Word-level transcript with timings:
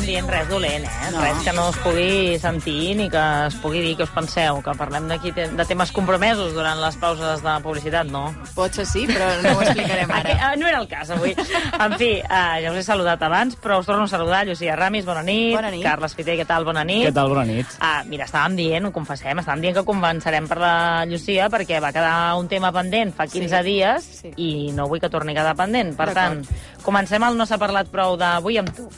Estàvem 0.00 0.06
dient 0.06 0.28
res 0.30 0.48
dolent, 0.48 0.84
eh? 0.84 1.10
No. 1.12 1.20
Res 1.22 1.42
que 1.44 1.52
no 1.52 1.64
es 1.70 1.76
pugui 1.84 2.38
sentir 2.40 2.94
ni 2.96 3.08
que 3.10 3.20
es 3.46 3.54
pugui 3.60 3.80
dir 3.84 3.96
que 3.98 4.04
us 4.04 4.10
penseu, 4.14 4.60
que 4.64 4.72
parlem 4.78 5.08
d'aquí 5.08 5.32
te- 5.32 5.48
de 5.48 5.64
temes 5.66 5.92
compromesos 5.92 6.54
durant 6.54 6.78
les 6.80 6.96
pauses 6.96 7.42
de 7.42 7.54
publicitat, 7.62 8.06
no. 8.08 8.34
Potser 8.54 8.86
sí, 8.86 9.06
però 9.06 9.28
no 9.42 9.58
ho 9.58 9.62
explicarem 9.62 10.10
ara. 10.10 10.36
ah, 10.40 10.56
no 10.56 10.66
era 10.68 10.78
el 10.80 10.88
cas, 10.88 11.10
avui. 11.10 11.34
En 11.34 11.96
fi, 11.98 12.20
uh, 12.22 12.60
ja 12.62 12.70
us 12.72 12.78
he 12.78 12.82
saludat 12.82 13.22
abans, 13.22 13.56
però 13.60 13.78
us 13.80 13.86
torno 13.86 14.04
a 14.04 14.08
saludar. 14.08 14.46
Llucia 14.46 14.76
Ramis, 14.76 15.04
bona 15.04 15.22
nit. 15.22 15.54
Bona 15.54 15.70
nit. 15.70 15.82
Carles 15.84 16.14
Fiter, 16.14 16.36
què 16.38 16.46
tal? 16.46 16.64
Bona 16.64 16.84
nit. 16.84 17.06
Què 17.08 17.12
tal? 17.14 17.28
Bona 17.28 17.44
nit. 17.44 17.66
Ah, 17.80 18.02
mira, 18.06 18.24
estàvem 18.24 18.56
dient, 18.56 18.86
ho 18.86 18.92
confessem, 18.92 19.38
estàvem 19.38 19.60
dient 19.60 19.76
que 19.76 19.84
començarem 19.84 20.48
per 20.48 20.58
la 20.58 21.04
Llucia 21.06 21.48
perquè 21.50 21.80
va 21.80 21.92
quedar 21.92 22.34
un 22.38 22.48
tema 22.48 22.72
pendent 22.72 23.12
fa 23.14 23.26
15 23.26 23.58
Sí. 23.60 23.64
dies 23.64 24.04
Sí. 24.22 24.32
i 24.36 24.72
no 24.72 24.86
vull 24.88 25.00
que 25.00 25.10
torni 25.10 25.32
a 25.32 25.40
quedar 25.42 25.56
pendent. 25.56 25.94
Per 25.96 26.12
tant, 26.14 26.42
comencem 26.82 27.22
el 27.24 27.36
No 27.36 27.46
s'ha 27.46 27.58
parlat 27.58 27.88
prou 27.88 28.16
d'avui 28.16 28.56
amb 28.58 28.70
tu. 28.74 28.88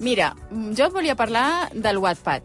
Mira, 0.00 0.32
jo 0.50 0.86
et 0.88 0.92
volia 0.94 1.14
parlar 1.16 1.68
del 1.74 1.98
Wattpad. 2.00 2.42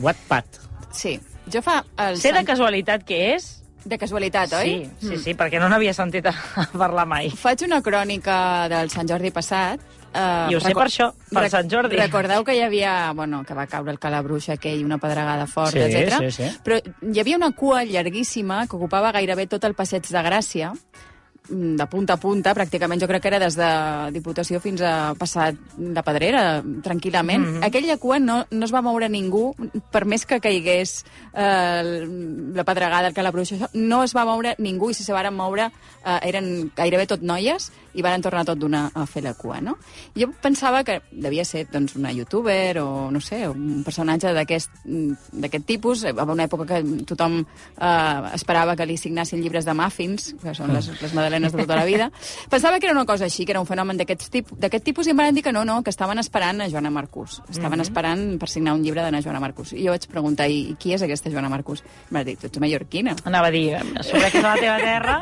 Wattpad. 0.00 0.44
Sí, 0.92 1.18
jo 1.52 1.60
fa... 1.64 1.82
El 2.00 2.16
Sé 2.20 2.32
de 2.32 2.40
sant- 2.40 2.48
casualitat 2.48 3.04
que 3.04 3.34
és... 3.34 3.58
de 3.84 3.96
casualitat, 3.98 4.52
oi? 4.60 4.74
Sí, 5.00 5.08
sí, 5.08 5.16
sí, 5.18 5.32
perquè 5.34 5.58
no 5.58 5.66
n'havia 5.68 5.92
sentit 5.96 6.26
a, 6.30 6.32
a 6.32 6.66
parlar 6.84 7.02
mai. 7.10 7.30
Faig 7.34 7.64
una 7.66 7.80
crònica 7.82 8.68
del 8.70 8.92
Sant 8.94 9.08
Jordi 9.10 9.32
passat. 9.34 9.80
Uh, 10.12 10.52
I 10.52 10.54
ho 10.54 10.60
sé 10.60 10.70
per 10.76 10.84
això, 10.86 11.08
per 11.32 11.42
Sant 11.50 11.66
Jordi. 11.72 11.96
Recordeu 11.98 12.44
que 12.44 12.54
hi 12.54 12.60
havia, 12.62 12.92
bueno, 13.16 13.40
que 13.48 13.56
va 13.58 13.64
caure 13.66 13.90
el 13.90 13.98
calabruix 13.98 14.50
aquell, 14.54 14.84
una 14.84 14.98
pedregada 15.02 15.46
forta, 15.50 15.72
Sí, 15.88 15.96
etc. 15.98 16.20
sí, 16.20 16.30
sí. 16.36 16.50
Però 16.62 16.78
hi 16.78 17.20
havia 17.24 17.38
una 17.40 17.50
cua 17.56 17.82
llarguíssima 17.88 18.66
que 18.68 18.76
ocupava 18.78 19.10
gairebé 19.16 19.48
tot 19.50 19.64
el 19.64 19.74
passeig 19.74 20.04
de 20.06 20.22
Gràcia, 20.28 20.70
mm, 20.76 21.11
de 21.48 21.86
punta 21.90 22.14
a 22.14 22.20
punta, 22.20 22.54
pràcticament 22.54 23.00
jo 23.02 23.08
crec 23.10 23.22
que 23.24 23.30
era 23.32 23.40
des 23.42 23.56
de 23.58 23.68
Diputació 24.14 24.60
fins 24.62 24.82
a 24.86 25.12
passar 25.18 25.50
de 25.76 26.02
Pedrera, 26.06 26.62
tranquil·lament. 26.62 27.42
Mm. 27.42 27.54
-hmm. 27.54 27.66
Aquella 27.66 27.96
cua 27.96 28.18
no, 28.18 28.46
no 28.50 28.64
es 28.64 28.72
va 28.72 28.82
moure 28.82 29.08
ningú, 29.08 29.54
per 29.90 30.04
més 30.04 30.24
que 30.24 30.40
caigués 30.40 31.04
eh, 31.34 32.06
la 32.54 32.64
pedregada, 32.64 33.08
el 33.08 33.14
calabruix, 33.14 33.52
això, 33.52 33.68
no 33.74 34.02
es 34.02 34.14
va 34.14 34.24
moure 34.24 34.54
ningú, 34.58 34.90
i 34.90 34.94
si 34.94 35.04
se 35.04 35.12
varen 35.12 35.34
moure 35.34 35.70
eh, 36.04 36.18
eren 36.22 36.70
gairebé 36.76 37.06
tot 37.06 37.22
noies, 37.22 37.72
i 37.94 38.02
van 38.04 38.22
tornar 38.24 38.44
tot 38.48 38.58
d'una 38.58 38.86
a 38.94 39.06
fer 39.06 39.22
la 39.24 39.34
cua, 39.34 39.60
no? 39.60 39.76
Jo 40.16 40.28
pensava 40.42 40.82
que 40.84 41.00
devia 41.12 41.44
ser 41.44 41.66
doncs, 41.72 41.96
una 41.96 42.12
youtuber 42.12 42.78
o, 42.80 43.10
no 43.12 43.20
sé, 43.20 43.42
un 43.48 43.82
personatge 43.84 44.32
d'aquest 44.32 45.66
tipus. 45.66 46.04
Va 46.04 46.22
haver 46.24 46.34
una 46.34 46.46
època 46.48 46.66
que 46.68 47.04
tothom 47.08 47.40
eh, 47.42 48.30
esperava 48.34 48.76
que 48.76 48.86
li 48.86 48.96
signessin 49.00 49.42
llibres 49.42 49.64
de 49.68 49.74
muffins, 49.76 50.32
que 50.42 50.54
són 50.56 50.72
les, 50.74 50.88
les 51.02 51.14
madalenes 51.14 51.52
de 51.52 51.62
tota 51.64 51.76
la 51.76 51.84
vida. 51.88 52.10
Pensava 52.52 52.78
que 52.80 52.86
era 52.88 52.96
una 52.96 53.06
cosa 53.06 53.26
així, 53.28 53.44
que 53.46 53.52
era 53.54 53.60
un 53.60 53.66
fenomen 53.68 53.98
d'aquest 54.00 54.28
tipus, 54.32 54.58
d'aquest 54.58 54.84
tipus, 54.84 55.06
i 55.06 55.14
em 55.14 55.20
van 55.22 55.34
dir 55.34 55.42
que 55.44 55.52
no, 55.52 55.64
no, 55.68 55.80
que 55.82 55.90
estaven 55.92 56.18
esperant 56.22 56.60
a 56.64 56.68
Joana 56.72 56.90
Marcús. 56.90 57.40
Estaven 57.50 57.80
esperant 57.84 58.38
per 58.40 58.48
signar 58.50 58.74
un 58.76 58.82
llibre 58.84 59.02
d'Anna 59.04 59.22
Joana 59.24 59.40
Marcús. 59.42 59.72
I 59.76 59.86
jo 59.86 59.94
vaig 59.94 60.06
preguntar, 60.10 60.48
i, 60.50 60.72
i 60.72 60.76
qui 60.80 60.94
és 60.96 61.02
aquesta 61.04 61.30
Joana 61.32 61.50
Marcús? 61.52 61.82
Em 62.10 62.18
va 62.18 62.24
dir, 62.26 62.36
tu 62.40 62.48
ets 62.48 62.62
mallorquina. 62.62 63.16
Anava 63.28 63.48
a 63.50 63.54
dir, 63.54 63.66
sobre 64.02 64.30
que 64.30 64.38
és 64.40 64.46
la 64.46 64.56
teva 64.60 64.78
terra... 64.82 65.18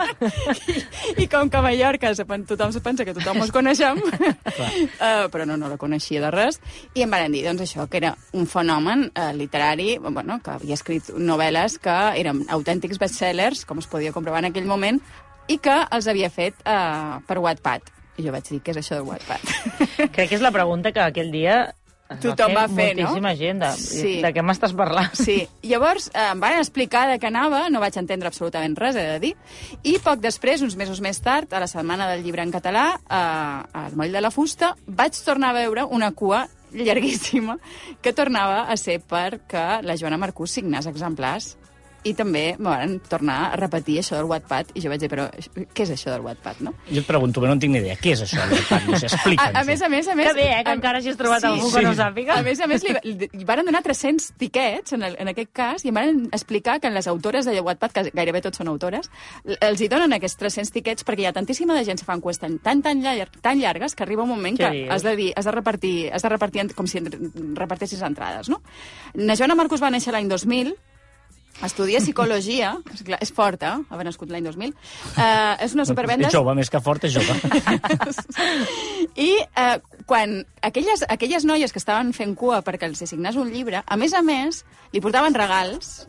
I 1.20 1.26
com 1.30 1.48
que 1.50 1.56
a 1.58 1.62
Mallorca 1.64 2.12
se 2.14 2.24
pen- 2.24 2.44
tothom 2.60 2.72
se 2.76 2.80
pensa 2.84 3.04
que 3.08 3.14
tothom 3.16 3.40
ens 3.40 3.52
coneixem, 3.54 4.00
uh, 4.04 5.28
però 5.32 5.46
no, 5.48 5.56
no 5.56 5.70
la 5.72 5.78
coneixia 5.80 6.20
de 6.20 6.32
res, 6.34 6.60
i 6.92 7.04
em 7.06 7.12
van 7.12 7.32
dir 7.32 7.46
doncs, 7.46 7.64
això, 7.64 7.86
que 7.88 8.00
era 8.02 8.12
un 8.36 8.44
fenomen 8.50 9.06
uh, 9.08 9.30
literari, 9.36 9.94
bueno, 10.04 10.36
que 10.44 10.52
havia 10.52 10.76
escrit 10.76 11.08
novel·les 11.16 11.78
que 11.80 11.96
eren 12.20 12.44
autèntics 12.52 13.00
bestsellers, 13.00 13.64
com 13.64 13.80
es 13.80 13.88
podia 13.88 14.12
comprovar 14.12 14.44
en 14.44 14.50
aquell 14.50 14.68
moment, 14.68 15.00
i 15.48 15.56
que 15.58 15.78
els 15.88 16.10
havia 16.10 16.28
fet 16.30 16.60
uh, 16.66 17.16
per 17.26 17.40
Wattpad. 17.40 17.88
I 18.20 18.26
jo 18.26 18.34
vaig 18.34 18.52
dir, 18.52 18.60
què 18.60 18.74
és 18.74 18.82
això 18.82 18.98
del 18.98 19.08
Wattpad? 19.08 19.48
Crec 20.12 20.28
que 20.28 20.36
és 20.36 20.44
la 20.44 20.52
pregunta 20.52 20.92
que 20.92 21.00
aquell 21.00 21.32
dia 21.32 21.62
Tothom 22.18 22.54
va 22.56 22.64
fer, 22.68 22.96
no? 22.96 23.04
moltíssima 23.04 23.34
gent. 23.38 23.60
De, 23.62 23.70
Sí. 23.78 24.16
de 24.22 24.32
què 24.34 24.42
m'estàs 24.42 24.72
parlant? 24.74 25.12
Sí, 25.14 25.44
llavors 25.62 26.08
eh, 26.14 26.24
em 26.32 26.40
van 26.42 26.58
explicar 26.58 27.06
de 27.10 27.18
què 27.22 27.28
anava, 27.30 27.68
no 27.70 27.78
vaig 27.80 27.96
entendre 28.00 28.26
absolutament 28.28 28.74
res, 28.76 28.96
he 28.98 29.04
de 29.12 29.18
dir, 29.22 29.34
i 29.86 29.98
poc 30.02 30.18
després, 30.20 30.62
uns 30.66 30.74
mesos 30.76 31.00
més 31.00 31.20
tard, 31.22 31.52
a 31.54 31.60
la 31.62 31.68
Setmana 31.70 32.08
del 32.10 32.24
Llibre 32.24 32.42
en 32.42 32.50
Català, 32.50 32.88
eh, 32.98 33.78
al 33.84 33.94
Moll 33.96 34.10
de 34.12 34.20
la 34.20 34.30
Fusta, 34.34 34.74
vaig 34.86 35.14
tornar 35.24 35.50
a 35.54 35.58
veure 35.62 35.84
una 35.86 36.10
cua 36.12 36.48
llarguíssima 36.72 37.58
que 38.02 38.12
tornava 38.12 38.62
a 38.70 38.76
ser 38.76 39.00
perquè 39.02 39.80
la 39.82 39.96
Joana 39.98 40.18
Marcús 40.18 40.52
signés 40.54 40.86
exemplars 40.86 41.56
i 42.04 42.14
també 42.14 42.56
me 42.58 42.68
van 42.70 42.98
tornar 43.08 43.38
a 43.52 43.56
repetir 43.60 43.98
això 44.00 44.16
del 44.16 44.24
Wattpad 44.30 44.70
i 44.74 44.80
jo 44.80 44.88
vaig 44.92 45.00
dir, 45.02 45.08
però 45.12 45.26
què 45.74 45.82
és 45.84 45.90
això 45.94 46.10
del 46.14 46.22
Wattpad, 46.24 46.60
no? 46.64 46.72
Jo 46.90 47.00
et 47.02 47.06
pregunto, 47.06 47.40
però 47.40 47.50
no 47.50 47.58
en 47.58 47.60
tinc 47.60 47.72
ni 47.74 47.80
idea. 47.82 47.96
Què 48.00 48.12
és 48.14 48.22
això 48.24 48.40
del 48.44 48.54
Wattpad? 48.58 48.86
No 48.90 48.98
sé, 48.98 49.06
A, 49.06 49.14
explica'ns. 49.16 49.56
a 49.60 49.64
més, 49.64 49.82
a 49.82 49.88
més, 49.92 50.08
a 50.08 50.14
més... 50.16 50.28
Que 50.30 50.34
bé, 50.38 50.46
eh, 50.52 50.62
que 50.64 50.70
a- 50.70 50.74
encara 50.78 50.98
hagis 51.02 51.16
trobat 51.20 51.44
algú 51.44 51.70
que 51.72 51.78
sí. 51.80 51.84
no 51.84 51.92
sàpiga. 51.98 52.38
A 52.38 52.42
més 52.46 52.60
a 52.60 52.66
més, 52.70 52.84
li, 52.86 52.94
li, 53.04 53.28
li 53.32 53.44
van 53.48 53.64
donar 53.66 53.82
300 53.84 54.30
tiquets, 54.40 54.92
en, 54.96 55.02
el, 55.02 55.16
en 55.20 55.28
aquest 55.34 55.52
cas, 55.52 55.84
i 55.84 55.88
em 55.92 55.94
van 56.00 56.22
explicar 56.32 56.78
que 56.80 56.90
les 56.90 57.06
autores 57.10 57.44
de 57.44 57.58
Wattpad, 57.60 57.92
que 57.92 58.06
gairebé 58.14 58.40
tots 58.42 58.58
són 58.62 58.68
autores, 58.72 59.10
els 59.60 59.80
hi 59.80 59.88
donen 59.92 60.12
aquests 60.16 60.38
300 60.40 60.72
tiquets 60.72 61.04
perquè 61.04 61.24
hi 61.26 61.26
ha 61.30 61.32
tantíssima 61.36 61.74
de 61.76 61.84
gent 61.84 62.00
que 62.00 62.06
fan 62.08 62.20
qüestions 62.24 62.60
tan, 62.62 62.82
tan, 62.82 63.02
llar, 63.04 63.28
tan 63.42 63.58
llargues 63.60 63.94
que 63.94 64.02
arriba 64.04 64.22
un 64.24 64.30
moment 64.32 64.56
que 64.58 64.70
dius? 64.70 64.90
has 64.90 65.02
de, 65.04 65.16
dir, 65.16 65.32
has 65.36 65.44
de 65.44 65.52
repartir, 65.52 65.94
has 66.12 66.22
de 66.22 66.28
repartir 66.32 66.62
en- 66.64 66.72
com 66.74 66.86
si 66.86 66.98
en- 66.98 67.10
repartessis 67.56 68.00
entrades, 68.02 68.48
no? 68.48 68.62
Na 69.14 69.36
Joana 69.36 69.54
Marcus 69.54 69.82
va 69.82 69.90
néixer 69.90 70.12
l'any 70.14 70.28
2000, 70.30 70.74
estudia 71.66 72.00
psicologia, 72.02 72.74
és, 72.94 73.02
clar, 73.06 73.20
és 73.22 73.32
forta, 73.34 73.76
haver 73.90 74.06
nascut 74.08 74.32
l'any 74.32 74.46
2000, 74.48 74.72
uh, 74.72 75.56
és 75.66 75.76
una 75.76 75.86
supervenda... 75.88 76.28
És 76.28 76.36
jove, 76.36 76.54
més 76.58 76.72
que 76.72 76.80
fort, 76.84 77.04
és 77.08 77.16
jove. 77.16 77.36
I 79.28 79.30
eh, 79.42 79.76
quan 80.08 80.40
aquelles, 80.66 81.04
aquelles 81.08 81.44
noies 81.48 81.74
que 81.74 81.82
estaven 81.82 82.14
fent 82.16 82.36
cua 82.38 82.60
perquè 82.66 82.88
els 82.88 83.02
assignés 83.04 83.38
un 83.40 83.50
llibre, 83.52 83.82
a 83.84 84.00
més 84.00 84.14
a 84.16 84.22
més, 84.24 84.64
li 84.94 85.02
portaven 85.02 85.36
regals 85.36 86.04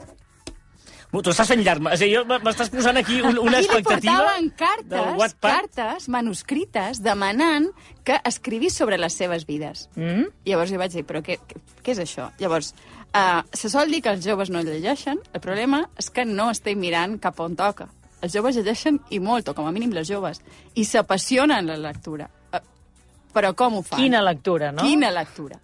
Tu 1.12 1.32
estàs 1.34 1.50
fent 1.52 1.60
llarg. 1.60 1.84
És 1.92 2.04
a 2.06 2.08
dir, 2.08 2.20
m'estàs 2.46 2.70
posant 2.72 2.98
aquí 3.02 3.18
un, 3.20 3.36
una 3.42 3.60
li 3.60 3.68
expectativa 3.68 4.14
portaven 4.16 4.48
del 4.48 4.54
cartes, 4.62 5.34
cartes 5.44 6.08
manuscrites 6.14 7.02
demanant 7.04 7.68
que 8.08 8.16
escrivís 8.30 8.78
sobre 8.80 9.00
les 9.02 9.18
seves 9.20 9.44
vides. 9.50 9.90
Mm? 10.00 10.30
Llavors 10.48 10.72
jo 10.72 10.80
vaig 10.80 10.96
dir, 10.96 11.04
però 11.08 11.20
què, 11.26 11.36
què, 11.50 11.60
què 11.84 11.96
és 11.98 12.02
això? 12.06 12.30
Llavors, 12.40 12.72
uh, 13.12 13.44
se 13.52 13.74
sol 13.74 13.92
dir 13.92 14.00
que 14.06 14.16
els 14.16 14.24
joves 14.24 14.54
no 14.54 14.64
llegeixen, 14.64 15.20
el 15.36 15.44
problema 15.44 15.84
és 16.00 16.08
que 16.16 16.24
no 16.24 16.48
estem 16.54 16.80
mirant 16.80 17.20
cap 17.20 17.44
on 17.44 17.60
toca. 17.60 17.92
Els 18.24 18.32
joves 18.32 18.56
llegeixen 18.56 19.02
i 19.12 19.20
molt, 19.20 19.52
o 19.52 19.58
com 19.58 19.68
a 19.68 19.76
mínim 19.76 19.92
les 19.98 20.08
joves, 20.08 20.40
i 20.80 20.88
s'apassionen 20.88 21.68
la 21.68 21.80
lectura. 21.90 22.32
Uh, 22.56 22.64
però 23.36 23.52
com 23.52 23.82
ho 23.82 23.84
fan? 23.84 24.00
Quina 24.00 24.24
lectura, 24.24 24.72
no? 24.72 24.88
Quina 24.88 25.12
lectura. 25.12 25.60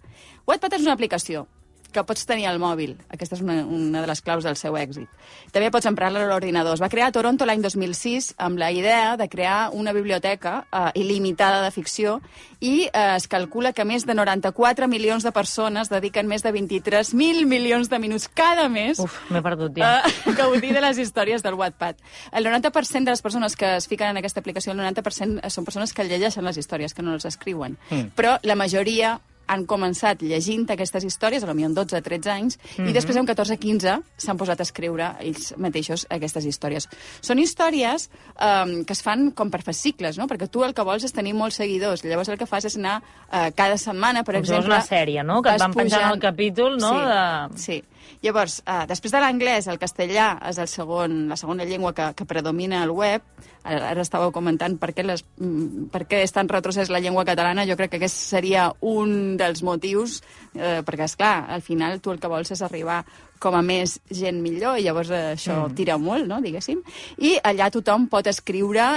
Wattpad 0.48 0.76
és 0.76 0.84
una 0.84 0.98
aplicació 0.98 1.48
que 1.92 2.04
pots 2.04 2.26
tenir 2.28 2.46
al 2.50 2.58
mòbil. 2.60 2.96
Aquesta 3.08 3.36
és 3.38 3.42
una, 3.42 3.62
una 3.64 4.02
de 4.02 4.08
les 4.10 4.20
claus 4.24 4.44
del 4.44 4.56
seu 4.60 4.76
èxit. 4.76 5.08
També 5.54 5.70
pots 5.72 5.88
emprar-la 5.88 6.20
a 6.24 6.28
l'ordinador. 6.28 6.76
Es 6.76 6.82
va 6.82 6.90
crear 6.92 7.08
a 7.08 7.14
Toronto 7.14 7.46
l'any 7.48 7.62
2006 7.64 8.34
amb 8.44 8.60
la 8.60 8.70
idea 8.72 9.16
de 9.16 9.28
crear 9.32 9.70
una 9.72 9.94
biblioteca 9.96 10.66
eh, 10.68 11.00
il·limitada 11.00 11.62
de 11.64 11.70
ficció 11.72 12.18
i 12.60 12.88
eh, 12.88 13.04
es 13.16 13.28
calcula 13.30 13.72
que 13.72 13.86
més 13.88 14.04
de 14.08 14.16
94 14.18 14.88
milions 14.90 15.24
de 15.24 15.32
persones 15.32 15.88
dediquen 15.92 16.28
més 16.28 16.44
de 16.44 16.52
23.000 16.52 17.46
milions 17.48 17.88
de 17.88 18.00
minuts 18.02 18.28
cada 18.28 18.68
mes 18.68 19.00
Uf, 19.00 19.16
m'he 19.32 19.42
perdut, 19.44 19.78
ja. 19.78 20.02
a 20.04 20.36
gaudir 20.36 20.74
de 20.76 20.84
les 20.84 21.00
històries 21.00 21.42
del 21.42 21.56
Wattpad. 21.58 21.96
El 22.32 22.46
90% 22.46 23.04
de 23.04 23.16
les 23.16 23.24
persones 23.24 23.56
que 23.56 23.76
es 23.78 23.88
fiquen 23.88 24.12
en 24.12 24.20
aquesta 24.20 24.40
aplicació, 24.44 24.74
el 24.74 24.82
90% 24.82 25.48
són 25.48 25.64
persones 25.64 25.94
que 25.94 26.04
llegeixen 26.04 26.44
les 26.44 26.60
històries, 26.60 26.94
que 26.94 27.02
no 27.02 27.16
les 27.16 27.24
escriuen. 27.28 27.78
Mm. 27.90 28.12
Però 28.18 28.36
la 28.42 28.58
majoria 28.58 29.18
han 29.48 29.64
començat 29.66 30.22
llegint 30.22 30.66
aquestes 30.70 31.04
històries, 31.08 31.44
potser 31.44 31.66
amb 31.66 31.76
12 31.76 32.02
13 32.04 32.30
anys, 32.30 32.58
mm 32.58 32.84
-hmm. 32.84 32.90
i 32.90 32.92
després 32.92 33.16
amb 33.16 33.28
14 33.28 33.56
15 33.56 33.98
s'han 34.16 34.36
posat 34.36 34.60
a 34.60 34.62
escriure 34.62 35.16
ells 35.20 35.54
mateixos 35.56 36.06
aquestes 36.10 36.44
històries. 36.44 36.88
Són 37.20 37.38
històries 37.38 38.08
um, 38.36 38.84
que 38.84 38.92
es 38.92 39.02
fan 39.02 39.30
com 39.30 39.50
per 39.50 39.62
fascicles, 39.62 40.18
no? 40.18 40.26
perquè 40.26 40.48
tu 40.48 40.64
el 40.64 40.74
que 40.74 40.84
vols 40.84 41.04
és 41.04 41.12
tenir 41.12 41.34
molts 41.34 41.56
seguidors. 41.56 42.04
Llavors 42.04 42.28
el 42.28 42.38
que 42.38 42.46
fas 42.46 42.64
és 42.64 42.76
anar 42.76 43.02
uh, 43.02 43.50
cada 43.54 43.76
setmana, 43.76 44.24
per 44.24 44.34
fos 44.34 44.48
exemple... 44.48 44.74
una 44.74 44.82
sèrie, 44.82 45.22
no? 45.24 45.42
Que 45.42 45.50
et 45.50 45.60
van 45.60 45.72
penjant 45.72 46.12
el 46.12 46.20
capítol, 46.20 46.76
no? 46.78 46.92
Sí, 46.92 47.04
De- 47.04 47.58
sí. 47.58 47.82
Llavors, 48.24 48.60
uh, 48.66 48.84
després 48.88 49.14
de 49.14 49.20
l'anglès, 49.22 49.68
el 49.70 49.78
castellà 49.78 50.30
és 50.48 50.58
el 50.58 50.68
segon, 50.70 51.20
la 51.30 51.38
segona 51.40 51.66
llengua 51.68 51.94
que, 51.94 52.10
que 52.18 52.26
predomina 52.28 52.82
al 52.82 52.90
web. 52.90 53.22
ara, 53.68 53.90
ara 53.90 54.02
estàveu 54.02 54.30
comentant 54.32 54.78
per 54.80 54.92
què, 54.96 55.04
les, 55.04 55.24
mm, 55.40 55.88
per 55.92 56.06
què 56.08 56.22
és 56.24 56.32
tan 56.32 56.48
retrocés 56.48 56.88
la 56.88 57.00
llengua 57.04 57.26
catalana, 57.28 57.66
jo 57.68 57.76
crec 57.76 57.90
que 57.90 57.98
aquest 58.00 58.16
seria 58.16 58.70
un 58.80 59.36
dels 59.36 59.62
motius, 59.62 60.22
eh, 60.54 60.80
perquè, 60.86 61.04
és 61.04 61.16
clar 61.16 61.50
al 61.52 61.62
final 61.62 62.00
tu 62.00 62.14
el 62.14 62.20
que 62.20 62.30
vols 62.30 62.50
és 62.50 62.62
arribar 62.62 63.04
com 63.38 63.54
a 63.54 63.62
més 63.62 63.98
gent 64.10 64.40
millor, 64.42 64.78
i 64.78 64.86
llavors 64.86 65.10
eh, 65.10 65.34
això 65.36 65.66
mm. 65.66 65.74
tira 65.74 65.98
molt, 65.98 66.26
no?, 66.26 66.40
diguéssim. 66.40 66.80
I 67.18 67.36
allà 67.44 67.70
tothom 67.74 68.08
pot 68.08 68.26
escriure 68.26 68.88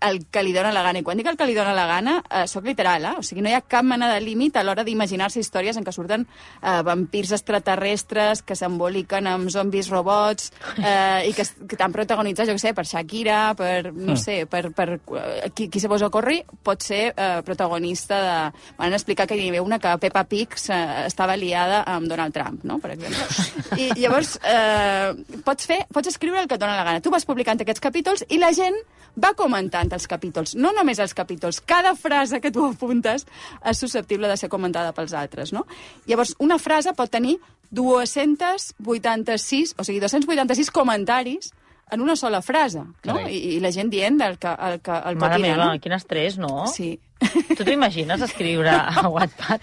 el 0.00 0.24
que 0.30 0.42
li 0.42 0.52
dóna 0.52 0.72
la 0.72 0.82
gana. 0.82 1.00
I 1.00 1.04
quan 1.04 1.18
dic 1.20 1.26
el 1.28 1.36
que 1.36 1.46
li 1.46 1.54
dóna 1.54 1.74
la 1.76 1.86
gana, 1.86 2.22
eh, 2.30 2.46
soc 2.48 2.64
literal, 2.64 3.04
eh? 3.04 3.14
O 3.18 3.22
sigui, 3.22 3.42
no 3.44 3.50
hi 3.50 3.54
ha 3.58 3.60
cap 3.60 3.84
mena 3.84 4.08
de 4.14 4.20
límit 4.24 4.56
a 4.56 4.62
l'hora 4.64 4.84
d'imaginar-se 4.84 5.40
històries 5.40 5.76
en 5.76 5.84
què 5.84 5.92
surten 5.92 6.26
eh, 6.62 6.80
vampirs 6.86 7.32
extraterrestres 7.36 8.42
que 8.42 8.56
s'emboliquen 8.56 9.26
amb 9.30 9.50
zombis 9.52 9.90
robots 9.92 10.50
eh, 10.78 11.28
i 11.28 11.32
que, 11.36 11.44
que 11.66 11.76
estan 11.76 11.92
protagonitzats, 11.92 12.48
jo 12.50 12.56
què 12.56 12.62
sé, 12.62 12.72
per 12.74 12.86
Shakira, 12.88 13.40
per, 13.58 13.92
no 13.92 14.10
Mm. 14.10 14.16
sé, 14.18 14.46
per, 14.50 14.72
per 14.74 14.88
eh, 14.98 15.50
qui, 15.54 15.68
qui 15.70 15.78
se 15.80 15.86
vos 15.88 16.02
ocorri, 16.02 16.40
pot 16.66 16.82
ser 16.82 17.12
eh, 17.16 17.42
protagonista 17.46 18.16
de... 18.24 18.36
Van 18.78 18.92
explicar 18.96 19.26
que 19.28 19.36
hi 19.38 19.48
havia 19.50 19.62
una 19.62 19.78
que 19.78 19.92
Peppa 20.02 20.24
Pig 20.24 20.56
eh, 20.68 20.80
estava 21.06 21.36
liada 21.36 21.82
amb 21.86 22.08
Donald 22.10 22.34
Trump, 22.34 22.64
no?, 22.64 22.78
per 22.82 22.92
exemple. 22.96 23.26
I 23.78 23.90
llavors, 24.00 24.34
eh, 24.42 25.12
pots, 25.46 25.66
fer, 25.70 25.84
pots 25.92 26.08
escriure 26.10 26.40
el 26.42 26.48
que 26.48 26.56
et 26.58 26.60
dóna 26.62 26.76
la 26.80 26.84
gana. 26.88 27.00
Tu 27.04 27.10
vas 27.12 27.24
publicant 27.28 27.60
aquests 27.62 27.80
capítols 27.84 28.24
i 28.30 28.38
la 28.42 28.50
gent 28.56 28.76
va 29.20 29.32
comentant 29.38 29.89
els 29.96 30.06
capítols, 30.10 30.54
no 30.56 30.72
només 30.76 31.00
els 31.02 31.14
capítols. 31.14 31.60
Cada 31.66 31.94
frase 31.98 32.40
que 32.40 32.52
tu 32.54 32.64
apuntes 32.70 33.26
és 33.26 33.80
susceptible 33.80 34.30
de 34.30 34.38
ser 34.40 34.50
comentada 34.52 34.94
pels 34.96 35.14
altres, 35.16 35.54
no? 35.56 35.66
Llavors, 36.06 36.36
una 36.38 36.58
frase 36.58 36.94
pot 36.96 37.10
tenir 37.10 37.38
286, 37.70 39.76
o 39.78 39.86
sigui, 39.86 40.00
286 40.02 40.72
comentaris 40.74 41.52
en 41.90 42.00
una 42.00 42.16
sola 42.16 42.40
frase, 42.42 42.82
no? 43.04 43.18
I, 43.26 43.56
I 43.56 43.60
la 43.62 43.72
gent 43.74 43.90
dient 43.90 44.20
el 44.22 44.38
que, 44.38 44.50
el 44.50 44.80
que 44.80 44.96
el 45.10 45.18
Mare 45.18 45.40
meva, 45.42 45.72
no? 45.72 45.80
quin 45.82 45.94
estrès, 45.96 46.38
no? 46.38 46.66
Sí. 46.70 46.94
Tu 47.20 47.64
t'imagines 47.66 48.22
escriure 48.24 48.70
a 48.72 49.02
Wattpad? 49.12 49.60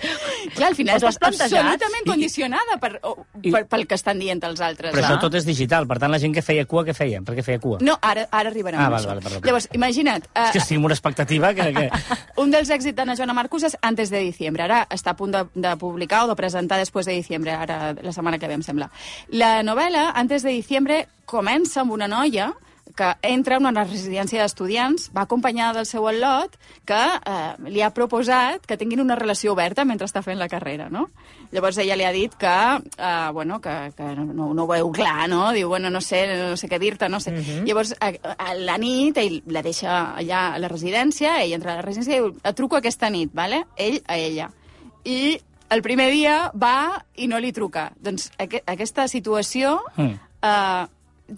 Clar, 0.56 0.68
al 0.70 0.76
final 0.78 1.00
estàs 1.02 1.18
absolutament 1.42 2.06
condicionada 2.06 2.78
per, 2.82 2.92
o, 3.10 3.16
I- 3.42 3.52
per, 3.54 3.64
pel 3.72 3.86
que 3.90 3.98
estan 3.98 4.20
dient 4.22 4.44
els 4.46 4.62
altres. 4.62 4.94
Però 4.94 5.02
no? 5.02 5.08
això 5.08 5.20
tot 5.24 5.34
és 5.40 5.48
digital, 5.48 5.88
per 5.90 5.98
tant, 6.04 6.12
la 6.14 6.20
gent 6.22 6.36
que 6.36 6.44
feia 6.46 6.68
cua, 6.70 6.84
què 6.86 6.94
feia? 6.98 7.24
Per 7.26 7.34
què 7.40 7.44
feia 7.48 7.60
cua? 7.64 7.80
No, 7.82 7.98
ara, 8.02 8.28
ara 8.32 8.52
arribarem 8.54 8.80
Ah, 8.80 8.86
a 8.88 8.94
val, 8.94 9.00
això. 9.02 9.10
val, 9.16 9.24
perdó. 9.26 9.42
Llavors, 9.48 9.70
imagina't, 9.74 10.28
És 10.36 10.52
que 10.54 10.60
uh, 10.60 10.62
estic 10.62 10.78
amb 10.78 10.86
una 10.92 10.94
expectativa 10.98 11.54
que... 11.58 11.68
que... 11.74 11.88
un 12.44 12.54
dels 12.54 12.70
èxits 12.70 12.96
d'Anna 12.96 13.16
Joana 13.18 13.34
Marcus 13.38 13.64
és 13.72 13.78
Antes 13.82 14.12
de 14.14 14.22
diciembre. 14.22 14.64
Ara 14.68 14.84
està 14.94 15.16
a 15.16 15.18
punt 15.18 15.34
de, 15.34 15.44
de 15.56 15.74
publicar 15.82 16.26
o 16.26 16.32
de 16.32 16.36
presentar 16.38 16.78
després 16.78 17.10
de 17.10 17.18
diciembre, 17.18 17.52
ara 17.58 17.96
la 17.98 18.14
setmana 18.14 18.38
que 18.38 18.48
ve, 18.48 18.60
em 18.60 18.64
sembla. 18.64 18.92
La 19.34 19.64
novel·la, 19.66 20.12
Antes 20.16 20.44
de 20.46 20.54
diciembre, 20.54 21.08
comença 21.26 21.82
amb 21.82 21.92
una 21.98 22.08
noia 22.08 22.52
que 22.98 23.12
entra 23.30 23.60
en 23.62 23.68
una 23.70 23.84
residència 23.86 24.42
d'estudiants, 24.42 25.12
va 25.16 25.28
acompanyada 25.28 25.78
del 25.80 25.86
seu 25.86 26.08
al·lot, 26.10 26.56
que 26.88 26.98
eh, 26.98 27.70
li 27.70 27.84
ha 27.86 27.92
proposat 27.94 28.66
que 28.66 28.78
tinguin 28.78 29.04
una 29.04 29.16
relació 29.16 29.54
oberta 29.54 29.86
mentre 29.86 30.08
està 30.10 30.24
fent 30.26 30.40
la 30.42 30.50
carrera, 30.50 30.90
no? 30.90 31.08
Llavors 31.54 31.78
ella 31.80 31.96
li 31.96 32.04
ha 32.04 32.12
dit 32.12 32.34
que, 32.36 32.56
eh, 32.98 33.30
bueno, 33.34 33.62
que, 33.62 33.76
que 33.96 34.10
no, 34.18 34.50
no 34.54 34.64
ho 34.64 34.68
veu 34.68 34.90
clar, 34.92 35.30
no? 35.30 35.52
Diu, 35.54 35.70
bueno, 35.70 35.92
no 35.94 36.02
sé, 36.02 36.26
no 36.42 36.58
sé 36.58 36.68
què 36.68 36.80
dir-te, 36.82 37.08
no 37.08 37.22
sé. 37.24 37.36
Llavors, 37.68 37.94
a, 38.02 38.12
a 38.36 38.54
la 38.58 38.78
nit, 38.82 39.18
ell 39.22 39.42
la 39.48 39.62
deixa 39.62 40.16
allà 40.18 40.48
a 40.56 40.60
la 40.60 40.68
residència, 40.74 41.38
ell 41.44 41.54
entra 41.56 41.76
a 41.76 41.80
la 41.80 41.86
residència 41.86 42.18
i 42.18 42.24
diu, 42.24 42.34
et 42.42 42.58
truco 42.58 42.82
aquesta 42.82 43.10
nit, 43.14 43.30
vale? 43.34 43.64
Ell 43.78 44.02
a 44.08 44.18
ella. 44.18 44.50
I 45.06 45.38
el 45.70 45.82
primer 45.84 46.10
dia 46.12 46.50
va 46.56 47.04
i 47.16 47.28
no 47.28 47.40
li 47.44 47.54
truca. 47.54 47.92
Doncs 48.00 48.32
aqu 48.40 48.62
aquesta 48.66 49.08
situació 49.08 49.78
Mm. 49.98 50.14
eh, 50.42 50.88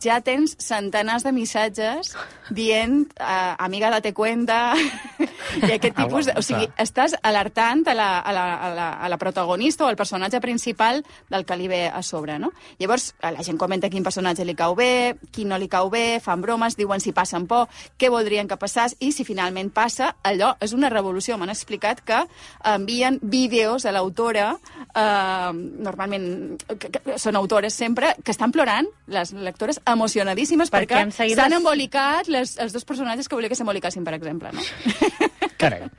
ja 0.04 0.20
tens 0.22 0.56
centenars 0.62 1.26
de 1.26 1.34
missatges 1.34 2.14
dient 2.50 3.10
eh, 3.20 3.56
amiga 3.58 3.90
date 3.90 4.14
cuenta 4.14 4.76
i 5.68 5.72
aquest 5.74 6.00
Ah, 6.00 6.06
tipus 6.06 6.28
de... 6.30 6.34
O 6.38 6.44
sigui, 6.46 6.68
estàs 6.80 7.16
alertant 7.26 7.84
a 7.90 7.96
la, 7.98 8.10
a, 8.20 8.34
la, 8.34 8.44
a, 8.56 8.70
la, 8.76 8.88
a 9.04 9.10
la 9.10 9.18
protagonista 9.18 9.86
o 9.86 9.90
al 9.90 9.98
personatge 10.00 10.40
principal 10.42 11.02
del 11.30 11.46
que 11.46 11.58
li 11.58 11.68
ve 11.68 11.82
a 11.88 12.02
sobre, 12.04 12.38
no? 12.40 12.52
Llavors, 12.80 13.14
eh, 13.20 13.32
la 13.34 13.44
gent 13.44 13.58
comenta 13.60 13.90
quin 13.90 14.06
personatge 14.06 14.46
li 14.46 14.56
cau 14.56 14.76
bé, 14.78 15.18
quin 15.34 15.50
no 15.50 15.58
li 15.60 15.68
cau 15.72 15.90
bé, 15.92 16.20
fan 16.24 16.42
bromes, 16.42 16.78
diuen 16.80 17.02
si 17.04 17.14
passen 17.16 17.48
por, 17.50 17.68
què 18.00 18.12
voldrien 18.14 18.48
que 18.48 18.60
passàs, 18.60 18.96
i 19.00 19.12
si 19.16 19.26
finalment 19.28 19.72
passa, 19.76 20.14
allò 20.24 20.54
és 20.62 20.74
una 20.78 20.92
revolució. 20.94 21.38
M'han 21.38 21.54
explicat 21.54 22.04
que 22.06 22.22
envien 22.70 23.20
vídeos 23.22 23.86
a 23.86 23.94
l'autora, 23.96 24.52
eh, 24.94 25.52
normalment 25.90 26.30
que, 26.78 26.94
que 26.94 27.20
són 27.20 27.40
autores 27.40 27.74
sempre, 27.74 28.14
que 28.24 28.36
estan 28.36 28.54
plorant, 28.56 28.88
les 29.10 29.34
lectores 29.34 29.79
emocionadíssimes, 29.86 30.72
Perquè 30.72 31.06
perquè 31.06 31.36
s'han 31.36 31.54
es- 31.54 31.58
embolicat 31.60 32.28
les, 32.28 32.58
els 32.58 32.74
dos 32.74 32.86
personatges 32.86 33.28
que 33.30 33.36
volia 33.36 33.50
que 33.50 33.56
s'embolicassin, 33.56 34.04
per 34.04 34.14
exemple, 34.18 34.52
no? 34.54 34.62
Carai. 35.60 35.90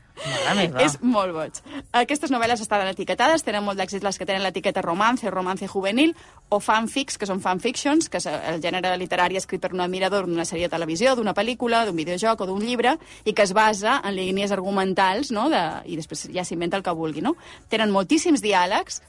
Meva. 0.55 0.83
És 0.85 0.99
molt 1.01 1.33
boig. 1.33 1.59
Aquestes 1.97 2.29
novel·les 2.33 2.61
estan 2.61 2.83
etiquetades, 2.91 3.41
tenen 3.45 3.65
molt 3.65 3.79
d'èxit 3.81 4.03
les 4.05 4.19
que 4.21 4.27
tenen 4.29 4.43
l'etiqueta 4.45 4.83
romance, 4.85 5.25
romance 5.33 5.65
juvenil, 5.69 6.13
o 6.53 6.59
fanfics, 6.61 7.17
que 7.17 7.25
són 7.29 7.41
fanfictions, 7.41 8.11
que 8.13 8.19
és 8.21 8.27
el 8.29 8.61
gènere 8.61 8.93
literari 9.01 9.39
escrit 9.41 9.63
per 9.63 9.73
un 9.73 9.81
admirador 9.81 10.27
d'una 10.29 10.45
sèrie 10.45 10.69
de 10.69 10.75
televisió, 10.75 11.15
d'una 11.17 11.33
pel·lícula, 11.33 11.87
d'un 11.89 11.97
videojoc 11.97 12.41
o 12.45 12.47
d'un 12.51 12.61
llibre, 12.61 12.99
i 13.25 13.33
que 13.33 13.47
es 13.49 13.55
basa 13.57 14.03
en 14.05 14.13
línies 14.19 14.53
argumentals, 14.53 15.31
no? 15.33 15.49
de, 15.49 15.63
i 15.89 15.97
després 15.97 16.29
ja 16.35 16.45
s'inventa 16.45 16.77
el 16.77 16.85
que 16.85 16.93
vulgui. 16.93 17.23
No? 17.25 17.37
Tenen 17.73 17.89
moltíssims 17.91 18.43
diàlegs 18.45 19.01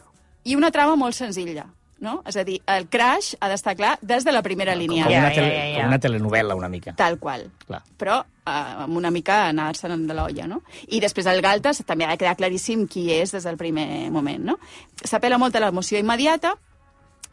i 0.48 0.56
una 0.56 0.72
trama 0.72 0.96
molt 0.96 1.16
senzilla. 1.20 1.68
No? 2.02 2.16
És 2.26 2.34
a 2.36 2.44
dir, 2.44 2.56
el 2.66 2.88
crash 2.90 3.36
ha 3.40 3.48
d'estar 3.52 3.76
clar 3.78 3.92
des 4.02 4.26
de 4.26 4.32
la 4.34 4.42
primera 4.42 4.74
línia. 4.74 5.04
Com, 5.06 5.14
Ja, 5.14 5.20
una 5.22 5.30
ja, 5.30 5.36
tele, 5.38 5.54
ja, 5.54 5.66
ja. 5.70 5.76
com 5.84 5.92
una 5.94 6.00
telenovel·la, 6.02 6.56
una 6.58 6.70
mica. 6.74 6.96
Tal 6.98 7.20
qual. 7.22 7.46
Clar. 7.68 7.84
Però 8.02 8.16
eh, 8.26 8.56
amb 8.88 8.98
una 8.98 9.12
mica 9.14 9.44
anar-se'n 9.52 10.08
de 10.10 10.18
l'olla, 10.18 10.48
no? 10.50 10.64
I 10.90 11.00
després 11.04 11.30
el 11.30 11.44
Galtes 11.46 11.84
també 11.86 12.08
ha 12.08 12.16
de 12.16 12.18
quedar 12.18 12.34
claríssim 12.40 12.88
qui 12.90 13.06
és 13.14 13.32
des 13.38 13.46
del 13.46 13.60
primer 13.62 14.10
moment, 14.10 14.42
no? 14.54 14.58
S'apela 15.06 15.38
molt 15.38 15.56
a 15.56 15.62
l'emoció 15.62 16.02
immediata, 16.02 16.56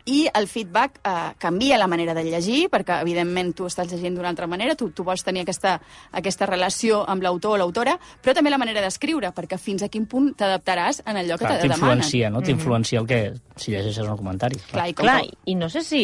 i 0.08 0.22
el 0.32 0.46
feedback 0.48 1.00
eh, 1.04 1.14
canvia 1.38 1.76
la 1.78 1.86
manera 1.90 2.14
de 2.16 2.22
llegir, 2.24 2.68
perquè, 2.72 3.02
evidentment, 3.04 3.52
tu 3.58 3.66
estàs 3.68 3.90
llegint 3.92 4.16
d'una 4.16 4.30
altra 4.32 4.46
manera, 4.48 4.74
tu, 4.78 4.88
tu 4.96 5.04
vols 5.04 5.22
tenir 5.26 5.42
aquesta, 5.44 5.74
aquesta 6.16 6.48
relació 6.48 7.02
amb 7.08 7.22
l'autor 7.26 7.56
o 7.56 7.60
l'autora, 7.60 7.98
però 8.24 8.34
també 8.34 8.50
la 8.50 8.58
manera 8.58 8.80
d'escriure, 8.84 9.30
perquè 9.36 9.58
fins 9.60 9.84
a 9.84 9.90
quin 9.92 10.06
punt 10.08 10.32
t'adaptaràs 10.40 11.02
en 11.04 11.20
allò 11.20 11.36
que 11.36 11.44
Clar, 11.44 11.58
te 11.58 11.68
demanen. 11.68 11.78
t'influencia, 11.78 12.30
no? 12.32 12.42
T'influencia 12.42 13.00
el 13.04 13.06
que... 13.06 13.20
Si 13.58 13.72
llegeixes 13.74 14.06
un 14.08 14.16
comentari. 14.16 14.56
Clar, 14.72 14.88
i 14.88 14.94
com 14.94 15.04
Clar, 15.06 15.20
que- 15.26 15.38
i 15.52 15.54
no 15.58 15.68
sé 15.68 15.82
si 15.84 16.02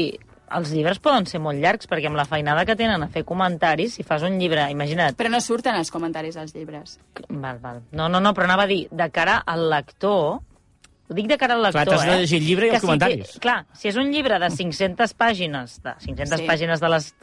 els 0.54 0.70
llibres 0.70 0.98
poden 1.02 1.24
ser 1.26 1.40
molt 1.40 1.58
llargs, 1.58 1.88
perquè 1.90 2.06
amb 2.10 2.18
la 2.20 2.26
feinada 2.28 2.66
que 2.68 2.76
tenen 2.76 3.02
a 3.02 3.08
fer 3.10 3.24
comentaris, 3.26 3.94
si 3.96 4.04
fas 4.06 4.22
un 4.22 4.36
llibre, 4.38 4.68
imagina't... 4.70 5.16
Però 5.18 5.30
no 5.32 5.40
surten 5.40 5.74
els 5.80 5.90
comentaris 5.90 6.36
als 6.36 6.52
llibres. 6.54 6.98
Val, 7.30 7.58
val. 7.62 7.80
No, 7.92 8.08
no, 8.12 8.20
no, 8.20 8.34
però 8.36 8.44
anava 8.50 8.68
a 8.68 8.70
dir, 8.70 8.84
de 8.92 9.08
cara 9.10 9.40
al 9.46 9.70
lector... 9.72 10.42
Ho 11.10 11.14
dic 11.14 11.26
de 11.28 11.36
cara 11.36 11.52
al 11.54 11.62
lector, 11.62 11.84
Clar, 11.84 11.98
t'has 11.98 12.06
de 12.06 12.12
eh? 12.14 12.20
llegir 12.22 12.38
el 12.40 12.46
llibre 12.46 12.66
i 12.66 12.70
Que 12.70 12.76
els 12.76 12.84
comentaris. 12.84 13.32
Si, 13.34 13.40
clar, 13.44 13.66
si 13.76 13.88
és 13.90 13.96
un 14.00 14.10
llibre 14.10 14.38
de 14.40 14.48
500 14.48 15.12
pàgines, 15.14 15.74
de 15.84 15.92
500 16.00 16.28
Sí. 16.38 16.42
sí. 16.42 16.48
pàgines 16.48 16.80
de 16.80 16.88
les 16.88 17.14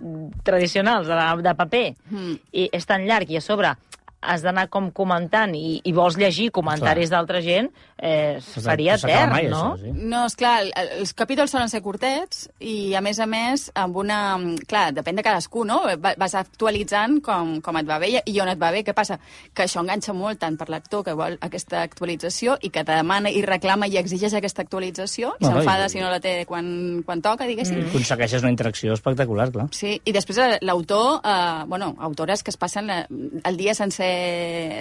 tradicionals, 0.44 1.08
de, 1.08 1.16
la, 1.16 1.36
de 1.36 1.56
paper, 1.56 1.96
Mm. 2.12 2.36
i 2.54 2.70
és 2.72 2.86
tan 2.86 3.06
llarg 3.08 3.30
i 3.32 3.38
a 3.38 3.42
sobre 3.42 3.74
has 4.22 4.44
d'anar 4.46 4.68
com 4.70 4.92
comentant 4.94 5.54
i, 5.58 5.82
i 5.84 5.92
vols 5.98 6.18
llegir 6.18 6.52
comentaris 6.54 7.10
d'altra 7.10 7.42
gent, 7.42 7.72
eh, 7.98 8.38
No 8.38 8.62
s'acaba 8.62 8.96
etern, 8.96 9.32
mai, 9.34 9.48
no? 9.50 9.62
Això, 9.74 9.82
sí? 9.82 9.92
No, 10.12 10.26
és 10.30 10.36
clar, 10.38 10.54
el- 10.68 10.92
els 11.00 11.14
capítols 11.18 11.52
solen 11.52 11.70
ser 11.70 11.82
curtets 11.82 12.48
i, 12.60 12.94
a 12.96 13.02
més 13.02 13.20
a 13.20 13.26
més, 13.26 13.72
amb 13.76 13.98
una... 13.98 14.20
Clar, 14.68 14.92
depèn 14.94 15.18
de 15.18 15.24
cadascú, 15.26 15.66
no? 15.66 15.82
Va- 16.02 16.14
Vas 16.22 16.36
actualitzant 16.36 17.20
com, 17.26 17.56
com 17.66 17.78
et 17.82 17.88
va 17.90 17.98
bé 18.00 18.12
i 18.26 18.40
on 18.44 18.50
et 18.52 18.60
va 18.62 18.70
bé. 18.72 18.84
Què 18.86 18.94
passa? 18.94 19.18
Que 19.58 19.66
això 19.66 19.82
enganxa 19.82 20.14
molt 20.14 20.40
tant 20.44 20.58
per 20.60 20.70
l'actor 20.70 21.04
que 21.08 21.14
vol 21.18 21.38
aquesta 21.42 21.82
actualització 21.82 22.58
i 22.62 22.70
que 22.70 22.84
te 22.86 22.94
demana 22.94 23.32
i 23.34 23.42
reclama 23.46 23.88
i 23.90 23.98
exigeix 23.98 24.34
aquesta 24.38 24.62
actualització 24.62 25.34
i 25.40 25.46
Bueno, 25.46 25.58
s'enfada 25.62 25.88
i- 25.88 25.90
si 25.96 26.00
no 26.04 26.10
la 26.14 26.20
té 26.22 26.46
quan, 26.46 27.02
quan 27.06 27.22
toca, 27.26 27.48
diguéssim. 27.50 27.88
Aconsegueixes 27.90 28.44
una 28.46 28.52
interacció 28.54 28.94
espectacular, 28.94 29.50
clar. 29.52 29.68
Sí, 29.74 29.98
i 30.06 30.12
després 30.14 30.38
eh, 30.38 30.58
l'autor, 30.62 31.22
eh, 31.26 31.64
bueno, 31.68 31.96
autores 32.00 32.44
que 32.44 32.52
es 32.54 32.58
passen 32.62 32.88
la, 32.88 33.02
el 33.10 33.58
dia 33.58 33.74
sencer 33.74 34.11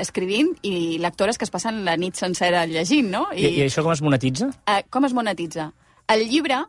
escrivint 0.00 0.52
i 0.66 0.98
lectores 1.02 1.38
que 1.38 1.46
es 1.46 1.52
passen 1.52 1.84
la 1.86 1.96
nit 2.00 2.18
sencera 2.18 2.64
llegint, 2.66 3.10
no? 3.12 3.26
I, 3.34 3.46
I 3.60 3.64
això 3.66 3.84
com 3.86 3.94
es 3.94 4.02
monetitza? 4.04 4.50
Eh, 4.66 4.82
com 4.90 5.06
es 5.08 5.14
monetitza? 5.16 5.70
El 6.10 6.26
llibre 6.28 6.64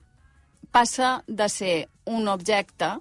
passa 0.71 1.23
de 1.27 1.49
ser 1.49 1.75
un 2.05 2.27
objecte, 2.27 2.93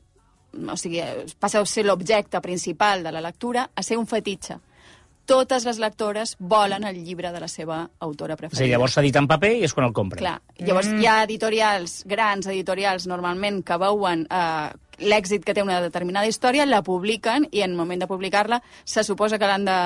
o 0.61 0.77
sigui, 0.77 1.01
eh, 1.01 1.27
passa 1.39 1.61
a 1.61 1.67
ser 1.67 1.87
l'objecte 1.87 2.41
principal 2.41 3.05
de 3.05 3.13
la 3.13 3.23
lectura 3.23 3.71
a 3.75 3.83
ser 3.87 3.99
un 3.99 4.07
fetitxe. 4.11 4.59
Totes 5.31 5.63
les 5.65 5.79
lectores 5.79 6.35
volen 6.41 6.83
el 6.89 7.05
llibre 7.05 7.31
de 7.31 7.39
la 7.39 7.47
seva 7.47 7.85
autora 8.01 8.35
És 8.35 8.39
a 8.39 8.41
preferida. 8.41 8.65
dir, 8.65 8.73
llavors 8.73 8.97
s'edita 8.99 9.21
en 9.21 9.29
paper 9.31 9.53
i 9.61 9.65
és 9.65 9.75
quan 9.75 9.87
el 9.87 9.93
compren. 9.95 10.19
Clar. 10.19 10.41
Llavors 10.59 10.89
mm. 10.91 10.99
hi 10.99 11.07
ha 11.07 11.23
editorials, 11.23 12.03
grans 12.11 12.49
editorials, 12.51 13.07
normalment, 13.07 13.63
que 13.63 13.77
veuen 13.79 14.27
eh, 14.27 14.71
l'èxit 15.01 15.45
que 15.45 15.55
té 15.57 15.63
una 15.65 15.81
determinada 15.83 16.29
història, 16.29 16.67
la 16.69 16.83
publiquen 16.87 17.47
i 17.51 17.63
en 17.65 17.73
el 17.73 17.77
moment 17.77 18.01
de 18.03 18.09
publicar-la 18.11 18.61
se 18.85 19.05
suposa 19.05 19.39
que 19.39 19.49
l'han 19.49 19.65
de 19.67 19.77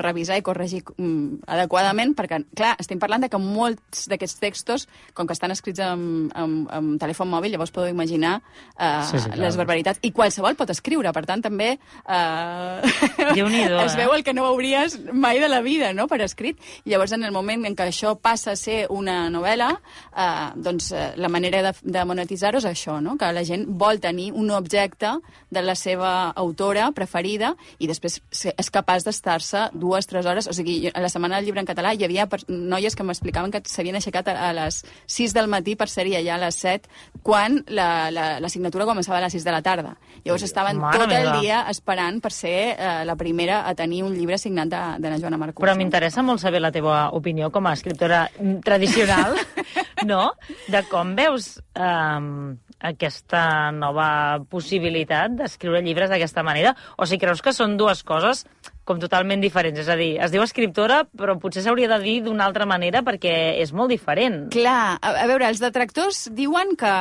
revisar 0.00 0.38
i 0.38 0.44
corregir 0.46 0.82
mm, 0.96 1.44
adequadament, 1.50 2.14
perquè, 2.16 2.40
clar, 2.56 2.74
estem 2.80 3.00
parlant 3.02 3.24
de 3.24 3.30
que 3.32 3.40
molts 3.40 4.06
d'aquests 4.10 4.40
textos, 4.42 4.86
com 5.14 5.26
que 5.26 5.36
estan 5.36 5.54
escrits 5.54 5.82
amb, 5.84 6.32
amb, 6.38 6.68
amb 6.72 7.00
telèfon 7.02 7.30
mòbil, 7.30 7.54
llavors 7.54 7.74
podeu 7.74 7.92
imaginar 7.92 8.36
eh, 8.78 9.02
Sí, 9.10 9.18
sí, 9.18 9.30
clar. 9.30 9.38
les 9.42 9.58
barbaritats. 9.58 10.00
I 10.02 10.12
qualsevol 10.14 10.56
pot 10.58 10.70
escriure, 10.70 11.12
per 11.12 11.24
tant, 11.28 11.42
també 11.44 11.74
eh, 11.74 12.80
es 13.34 13.94
eh? 13.94 13.98
veu 13.98 14.14
el 14.14 14.24
que 14.24 14.34
no 14.36 14.46
veuries 14.48 14.98
mai 15.12 15.40
de 15.42 15.50
la 15.50 15.60
vida, 15.64 15.92
no?, 15.92 16.06
per 16.10 16.20
escrit. 16.24 16.60
I 16.84 16.94
llavors, 16.94 17.12
en 17.16 17.24
el 17.24 17.34
moment 17.34 17.66
en 17.66 17.76
què 17.76 17.88
això 17.90 18.14
passa 18.20 18.54
a 18.54 18.60
ser 18.60 18.84
una 18.92 19.28
novel·la, 19.32 19.70
eh, 20.14 20.48
doncs 20.56 20.92
eh, 20.92 21.10
la 21.20 21.30
manera 21.32 21.62
de, 21.66 21.74
de 21.82 22.04
monetitzar-ho 22.06 22.62
és 22.62 22.68
això, 22.70 23.00
no?, 23.02 23.18
que 23.18 23.32
la 23.34 23.44
gent 23.46 23.66
vol 23.68 24.00
tenir 24.00 24.30
un 24.32 24.43
objecte 24.50 25.10
de 25.50 25.62
la 25.62 25.74
seva 25.78 26.30
autora 26.34 26.90
preferida 26.92 27.54
i 27.78 27.88
després 27.88 28.18
és 28.50 28.70
capaç 28.74 29.06
d'estar-se 29.06 29.68
dues, 29.72 30.08
tres 30.10 30.26
hores... 30.26 30.48
O 30.50 30.54
sigui, 30.56 30.90
a 30.90 31.00
la 31.00 31.08
Setmana 31.08 31.38
del 31.38 31.48
Llibre 31.48 31.62
en 31.62 31.68
Català 31.68 31.94
hi 31.94 32.04
havia 32.04 32.26
noies 32.48 32.96
que 32.96 33.06
m'explicaven 33.06 33.54
que 33.54 33.62
s'havien 33.70 33.96
aixecat 33.98 34.28
a, 34.32 34.50
les 34.56 34.82
6 35.06 35.34
del 35.36 35.48
matí 35.52 35.76
per 35.78 35.88
ser-hi 35.90 36.16
allà 36.18 36.36
a 36.36 36.42
les 36.44 36.58
7, 36.60 36.90
quan 37.22 37.60
la, 37.68 38.10
la, 38.14 38.26
la 38.42 38.50
signatura 38.52 38.88
començava 38.88 39.18
a 39.20 39.24
les 39.24 39.36
6 39.38 39.46
de 39.46 39.54
la 39.54 39.62
tarda. 39.64 39.94
Llavors 40.24 40.46
estaven 40.46 40.80
Mare 40.82 41.00
tot 41.00 41.14
el 41.14 41.30
meva. 41.30 41.40
dia 41.40 41.62
esperant 41.70 42.20
per 42.24 42.32
ser 42.34 42.56
eh, 42.74 42.92
la 43.06 43.16
primera 43.20 43.62
a 43.68 43.74
tenir 43.78 44.02
un 44.06 44.14
llibre 44.16 44.38
signat 44.40 44.72
de, 44.72 44.82
de 45.04 45.14
la 45.14 45.20
Joana 45.22 45.40
Marcús. 45.40 45.62
Però 45.64 45.76
m'interessa 45.78 46.24
molt 46.26 46.42
saber 46.42 46.62
la 46.64 46.72
teva 46.74 47.08
opinió 47.16 47.50
com 47.54 47.66
a 47.66 47.74
escriptora 47.76 48.26
tradicional, 48.64 49.38
no?, 50.10 50.32
de 50.68 50.80
com 50.90 51.14
veus 51.16 51.58
um, 51.76 52.56
aquesta 52.84 53.72
nova 53.72 54.40
possibilitat 54.50 55.38
d'escriure 55.40 55.82
llibres 55.84 56.12
d'aquesta 56.12 56.44
manera, 56.46 56.74
o 56.98 57.08
si 57.08 57.18
creus 57.18 57.42
que 57.42 57.54
són 57.56 57.78
dues 57.80 58.04
coses 58.04 58.44
com 58.84 59.00
totalment 59.00 59.40
diferents. 59.40 59.80
És 59.80 59.88
a 59.88 59.96
dir, 59.96 60.10
es 60.20 60.32
diu 60.32 60.44
escriptora, 60.44 61.02
però 61.16 61.38
potser 61.40 61.64
s'hauria 61.64 61.88
de 61.90 61.98
dir 62.02 62.18
d'una 62.26 62.44
altra 62.46 62.66
manera 62.68 63.00
perquè 63.06 63.32
és 63.62 63.72
molt 63.72 63.92
diferent. 63.94 64.50
Clar, 64.54 64.96
a, 65.00 65.14
a 65.24 65.26
veure, 65.30 65.48
els 65.48 65.62
detractors 65.62 66.26
diuen 66.36 66.74
que 66.80 66.92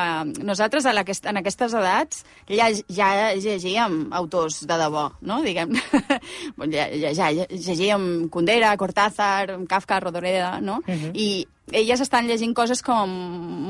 nosaltres 0.48 0.88
en, 0.90 1.02
aquest, 1.04 1.28
en 1.30 1.42
aquestes 1.42 1.76
edats 1.80 2.24
ja, 2.48 2.70
ja 2.88 3.10
llegíem 3.36 4.06
autors 4.16 4.62
de 4.70 4.80
debò, 4.80 5.10
no? 5.28 5.42
Diguem, 5.44 5.76
ja, 6.76 6.88
ja, 6.88 7.12
ja 7.20 7.30
llegíem 7.52 8.30
Kundera, 8.32 8.72
Cortázar, 8.80 9.60
Kafka, 9.68 10.00
Rodoreda, 10.00 10.60
no? 10.62 10.80
Uh 10.88 10.96
-huh. 10.96 11.12
I 11.14 11.48
elles 11.72 12.02
estan 12.04 12.28
llegint 12.28 12.52
coses 12.54 12.82
com 12.84 13.10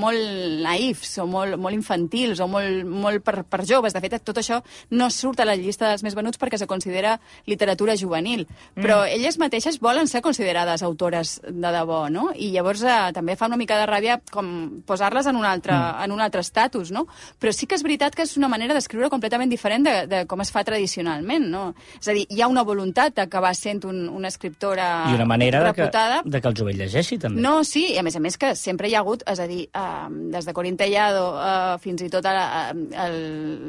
molt 0.01 0.63
naïfs 0.63 1.11
o 1.21 1.27
molt, 1.29 1.59
molt 1.61 1.75
infantils 1.75 2.41
o 2.41 2.47
molt, 2.49 2.87
molt 2.89 3.21
per, 3.23 3.43
per 3.45 3.61
joves. 3.69 3.93
De 3.93 4.01
fet, 4.01 4.15
tot 4.25 4.39
això 4.41 4.59
no 4.97 5.09
surt 5.13 5.43
a 5.43 5.45
la 5.45 5.55
llista 5.59 5.91
dels 5.91 6.03
més 6.03 6.15
venuts 6.17 6.41
perquè 6.41 6.57
se 6.57 6.67
considera 6.67 7.19
literatura 7.45 7.95
juvenil. 7.99 8.47
Però 8.73 9.03
elles 9.05 9.37
mateixes 9.37 9.77
volen 9.83 10.09
ser 10.09 10.23
considerades 10.25 10.81
autores 10.83 11.35
de 11.45 11.73
debò, 11.75 12.07
no? 12.09 12.31
I 12.33 12.49
llavors 12.55 12.81
eh, 12.81 12.97
també 13.13 13.37
fa 13.37 13.47
una 13.51 13.59
mica 13.61 13.77
de 13.77 13.85
ràbia 13.89 14.17
com 14.33 14.81
posar-les 14.87 15.29
en 15.29 15.37
un 15.37 15.45
altre, 15.45 15.77
en 15.77 16.15
un 16.15 16.23
altre 16.23 16.41
estatus, 16.41 16.91
no? 16.91 17.05
Però 17.39 17.53
sí 17.53 17.69
que 17.69 17.77
és 17.77 17.85
veritat 17.85 18.17
que 18.17 18.25
és 18.25 18.35
una 18.41 18.49
manera 18.49 18.73
d'escriure 18.73 19.11
completament 19.13 19.53
diferent 19.53 19.85
de, 19.85 19.95
de 20.09 20.23
com 20.29 20.41
es 20.41 20.51
fa 20.53 20.65
tradicionalment, 20.65 21.45
no? 21.53 21.63
És 22.01 22.09
a 22.09 22.17
dir, 22.17 22.25
hi 22.29 22.41
ha 22.41 22.49
una 22.49 22.65
voluntat 22.65 23.13
d'acabar 23.21 23.53
sent 23.57 23.85
un, 23.85 24.07
una 24.09 24.33
escriptora 24.33 24.89
I 25.11 25.17
una 25.19 25.29
manera 25.29 25.61
de 25.67 25.71
que, 25.71 25.85
reputada, 25.85 26.21
de 26.25 26.41
que 26.41 26.49
el 26.49 26.57
jovell 26.57 26.81
llegeixi, 26.81 27.21
també. 27.21 27.41
no, 27.43 27.59
sí, 27.67 27.82
i 27.91 27.97
a 27.99 28.03
més 28.03 28.15
a 28.15 28.19
més 28.23 28.37
que 28.37 28.53
sempre 28.55 28.87
hi 28.89 28.95
ha 28.95 28.99
hagut, 29.03 29.23
és 29.27 29.39
a 29.39 29.47
dir, 29.47 29.67
uh, 29.75 30.07
des 30.31 30.45
de 30.45 30.53
Corintellado 30.53 31.23
uh, 31.35 31.77
fins 31.83 32.01
i 32.01 32.09
tot 32.09 32.25
a 32.25 32.33
la, 32.33 32.45
a, 32.71 33.07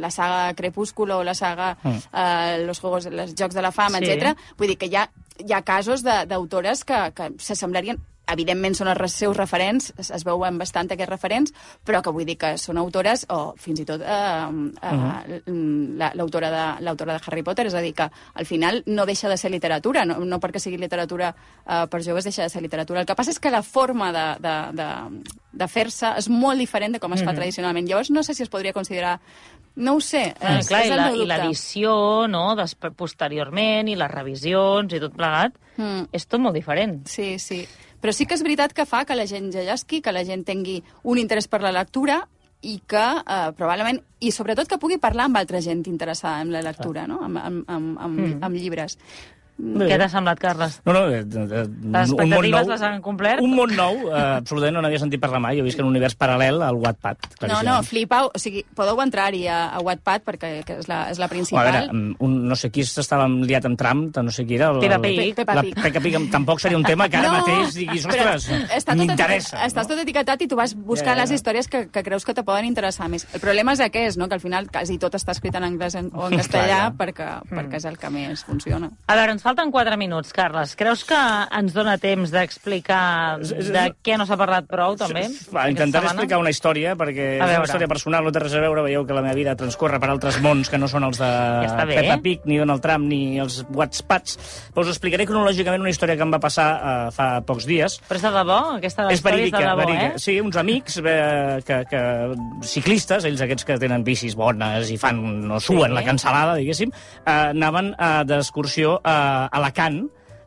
la 0.01 0.11
saga 0.11 0.55
Crepúsculo, 0.55 1.23
la 1.25 1.35
saga 1.35 1.77
Mm. 1.83 1.97
uh, 2.13 2.67
Los 2.67 2.81
Juegos, 2.81 3.07
els 3.07 3.35
Jocs 3.39 3.55
de 3.55 3.63
la 3.63 3.73
Fama, 3.73 3.99
Sí. 3.99 4.05
etc. 4.11 4.37
Vull 4.57 4.69
dir 4.69 4.79
que 4.79 4.87
hi 4.87 4.97
ha, 4.97 5.09
hi 5.45 5.53
ha 5.53 5.63
casos 5.63 6.03
de- 6.03 6.25
d'autores 6.27 6.85
que, 6.85 7.13
que 7.15 7.33
s'assemblarien 7.39 7.99
evidentment 8.31 8.75
són 8.75 8.89
els 8.89 9.13
seus 9.13 9.37
referents, 9.37 9.93
es, 9.99 10.11
es 10.11 10.25
veuen 10.25 10.57
bastant 10.59 10.91
aquests 10.91 11.11
referents, 11.11 11.53
però 11.85 12.01
que 12.03 12.11
vull 12.11 12.25
dir 12.25 12.37
que 12.41 12.55
són 12.59 12.79
autores, 12.79 13.27
o 13.29 13.55
fins 13.61 13.81
i 13.81 13.85
tot 13.85 14.01
eh, 14.01 14.09
eh, 14.83 15.41
la- 15.99 16.13
l'autora 16.15 16.51
de, 16.51 16.85
l'autora 16.85 17.15
de 17.19 17.21
Harry 17.27 17.43
Potter, 17.43 17.67
és 17.67 17.75
a 17.75 17.81
dir, 17.85 17.93
que 17.95 18.09
al 18.35 18.47
final 18.47 18.83
no 18.87 19.07
deixa 19.07 19.29
de 19.29 19.37
ser 19.37 19.51
literatura, 19.51 20.05
no, 20.05 20.19
no 20.25 20.41
perquè 20.41 20.61
sigui 20.63 20.79
literatura 20.81 21.35
eh, 21.67 21.87
per 21.91 22.03
joves 22.03 22.25
deixa 22.25 22.43
de 22.43 22.49
ser 22.53 22.63
literatura. 22.63 23.01
El 23.01 23.07
que 23.07 23.15
passa 23.19 23.31
és 23.35 23.41
que 23.41 23.51
la 23.53 23.63
forma 23.63 24.13
de, 24.13 24.25
de, 24.41 24.55
de, 24.81 24.89
de 25.53 25.69
fer-se 25.69 26.15
és 26.19 26.29
molt 26.33 26.59
diferent 26.59 26.95
de 26.97 27.01
com 27.03 27.13
es 27.15 27.23
fa 27.25 27.35
tradicionalment. 27.35 27.87
Llavors 27.89 28.11
no 28.11 28.23
sé 28.23 28.35
si 28.35 28.43
es 28.43 28.49
podria 28.53 28.73
considerar... 28.73 29.19
No 29.77 29.97
ho 29.97 30.01
sé, 30.01 30.29
Ah, 30.39 30.61
és, 30.61 30.69
clar, 30.71 30.85
és 30.87 31.17
i 31.19 31.25
l'edició, 31.27 31.95
no?, 32.31 32.55
després, 32.55 32.93
posteriorment, 32.95 33.89
i 33.91 33.97
les 33.99 34.11
revisions, 34.13 34.93
i 34.95 35.01
tot 35.03 35.17
plegat, 35.19 35.57
Mm. 35.77 36.05
és 36.15 36.23
tot 36.31 36.39
molt 36.39 36.55
diferent. 36.55 37.01
Sí, 37.11 37.33
sí. 37.43 37.65
Però 38.05 38.13
sí 38.13 38.27
que 38.29 38.37
és 38.37 38.43
veritat 38.45 38.75
que 38.77 38.85
fa 38.85 39.07
que 39.09 39.17
la 39.17 39.25
gent 39.25 39.47
llegeixi, 39.49 40.03
que 40.05 40.13
la 40.13 40.27
gent 40.29 40.43
tingui 40.45 40.83
un 41.09 41.17
interès 41.17 41.49
per 41.49 41.63
la 41.65 41.73
lectura 41.73 42.19
i 42.61 42.75
que 42.87 43.01
eh, 43.01 43.53
probablement, 43.57 43.97
i 44.21 44.29
sobretot 44.33 44.69
que 44.69 44.77
pugui 44.81 44.99
parlar 45.01 45.31
amb 45.31 45.41
altra 45.41 45.63
gent 45.65 45.81
interessada 45.89 46.43
en 46.45 46.53
la 46.53 46.61
lectura, 46.65 47.07
no? 47.09 47.23
amb, 47.25 47.41
amb, 47.41 47.65
amb, 47.65 47.99
amb, 47.99 48.21
Mm. 48.21 48.45
amb 48.45 48.57
llibres. 48.61 48.99
Bé. 49.57 49.87
Què 49.87 49.97
t'ha 50.01 50.09
semblat, 50.11 50.39
Carles? 50.43 50.81
No, 50.85 50.93
no, 50.93 51.03
de, 51.07 51.23
de, 51.25 51.61
Les 51.95 52.11
un 52.11 52.29
món 52.29 52.47
nou- 52.51 52.67
les 52.69 52.83
han 52.83 53.01
complert? 53.01 53.41
Un 53.41 53.53
món 53.55 53.71
nou, 53.77 54.09
eh, 54.11 54.23
absolutament 54.41 54.75
no 54.75 54.83
n'havia 54.83 54.99
sentit 54.99 55.21
parlar 55.23 55.39
mai. 55.41 55.55
Jo 55.57 55.63
he 55.63 55.65
vist 55.69 55.77
que 55.79 55.83
en 55.83 55.87
un 55.87 55.93
univers 55.95 56.17
paral·lel 56.19 56.59
al 56.67 56.75
Wattpad. 56.75 57.17
No, 57.47 57.63
no, 57.63 57.77
flipau. 57.87 58.33
O 58.35 58.39
sigui, 58.43 58.65
podeu 58.75 58.99
entrar-hi 59.01 59.47
a, 59.47 59.69
a 59.77 59.79
Wattpad 59.81 60.25
perquè 60.27 60.51
que 60.67 60.79
és, 60.81 60.89
la, 60.91 61.05
és 61.13 61.21
la 61.23 61.27
O, 61.27 61.31
a 61.31 61.31
principal. 61.31 61.69
veure, 61.71 61.93
mm, 61.93 62.17
un, 62.19 62.35
no 62.49 62.57
sé 62.59 62.73
qui 62.75 62.83
s'estava 62.85 63.29
liat 63.29 63.65
amb 63.71 63.79
Trump, 63.79 64.17
no 64.17 64.31
sé 64.35 64.45
qui 64.45 64.57
era. 64.57 64.73
el- 64.73 64.81
Peppa 64.81 64.99
Pig. 65.01 65.35
Peppa 65.37 65.55
La 65.55 65.63
Pig. 65.63 65.75
Peppa 65.81 66.01
Pig 66.01 66.19
tampoc 66.33 66.59
seria 66.59 66.77
un 66.77 66.83
tema 66.85 67.09
que 67.09 67.17
ara 67.17 67.31
mateix 67.33 67.75
diguis, 67.75 68.05
ostres, 68.07 68.49
està 68.51 68.91
tot 68.91 68.97
m'interessa. 68.97 69.57
etiquetat- 69.57 69.67
Estàs 69.71 69.87
tot 69.87 69.99
etiquetat 70.03 70.43
i 70.43 70.49
tu 70.49 70.57
vas 70.57 70.75
buscar 70.75 71.15
ja. 71.15 71.23
les 71.23 71.31
històries 71.31 71.69
que, 71.69 71.87
que 71.95 72.03
creus 72.03 72.25
que 72.25 72.35
te 72.35 72.43
poden 72.43 72.65
interessar 72.65 73.09
més. 73.09 73.27
El 73.33 73.41
problema 73.41 73.73
és 73.73 73.81
aquest, 73.81 74.19
no? 74.19 74.27
que 74.29 74.35
al 74.35 74.41
final 74.41 74.67
quasi 74.69 74.99
tot 74.99 75.15
està 75.15 75.31
escrit 75.31 75.55
en 75.55 75.63
anglès 75.63 75.95
en- 75.95 76.11
o 76.13 76.27
en 76.27 76.39
castellà 76.39 76.65
Clar, 76.67 76.91
ja. 76.91 76.93
perquè, 76.99 77.31
perquè 77.55 77.77
és 77.77 77.85
el 77.85 77.99
que 77.99 78.11
més 78.11 78.43
funciona. 78.45 78.91
A 79.07 79.15
veure, 79.15 79.33
ens 79.33 79.44
falten 79.45 79.69
4 79.71 79.97
minuts, 80.01 80.33
Carles. 80.33 80.73
Creus 80.75 81.03
que 81.05 81.19
ens 81.53 81.75
dona 81.77 81.99
temps 82.01 82.31
d'explicar 82.33 83.39
És- 83.43 83.53
és- 83.53 83.69
de 83.75 83.83
què 84.03 84.17
no 84.17 84.25
s'ha 84.25 84.39
parlat 84.41 84.65
prou, 84.67 84.97
també? 84.97 85.27
Va, 85.53 85.67
intentaré 85.69 86.07
explicar 86.09 86.39
una 86.41 86.49
història, 86.51 86.95
perquè 86.97 87.41
A 87.43 87.45
és 87.51 87.57
una 87.59 87.65
història 87.69 87.89
personal, 87.89 88.25
no 88.25 88.33
té 88.33 88.41
res 88.41 88.55
a 88.57 88.61
veure, 88.65 88.83
veieu 88.87 89.05
que 89.07 89.13
la 89.13 89.21
meva 89.23 89.35
vida 89.35 89.55
transcorre 89.55 90.01
per 90.01 90.09
altres 90.09 90.41
mons 90.41 90.71
que 90.73 90.79
no 90.81 90.89
són 90.89 91.05
els 91.05 91.19
de 91.21 91.29
està 91.69 91.85
bé. 91.87 92.01
Peppa 92.01 92.17
Pig, 92.25 92.41
ni 92.47 92.57
Donald 92.59 92.81
Trump, 92.83 93.05
ni 93.07 93.39
els 93.39 93.65
Whatsapps. 93.69 94.39
Però 94.75 94.81
us 94.83 94.89
explicaré 94.89 95.27
cronològicament 95.27 95.81
una 95.85 95.91
història 95.91 96.17
que 96.17 96.23
em 96.23 96.33
va 96.33 96.41
passar 96.41 96.69
eh, 96.75 97.11
fa 97.13 97.29
pocs 97.45 97.67
dies. 97.69 98.01
Però 98.09 98.17
és 98.17 98.23
de 98.23 98.31
debò? 98.31 98.59
Aquesta 98.79 99.09
És 99.11 99.19
història 99.21 99.37
verídica, 99.37 99.59
és 99.59 99.65
de 99.65 99.69
debò, 99.71 99.77
verídica. 99.85 100.15
eh? 100.15 100.19
Sí, 100.25 100.41
uns 100.41 100.57
amics 100.57 100.97
eh, 101.05 101.61
que, 101.67 101.85
que, 101.91 102.03
ciclistes, 102.63 103.25
ells 103.29 103.41
aquests 103.45 103.65
que 103.69 103.79
tenen 103.79 104.03
bicis 104.05 104.35
bones 104.35 104.91
i 104.91 104.97
fan, 104.97 105.21
no 105.49 105.61
suen 105.61 105.91
Sí. 105.91 105.95
la 105.99 106.03
cancel·lada, 106.03 106.57
diguéssim, 106.57 106.91
eh, 107.27 107.31
anaven 107.51 107.95
eh, 107.99 108.25
d'excursió 108.25 109.01
eh, 109.05 109.33
a 109.35 109.49
Alacant, 109.59 109.99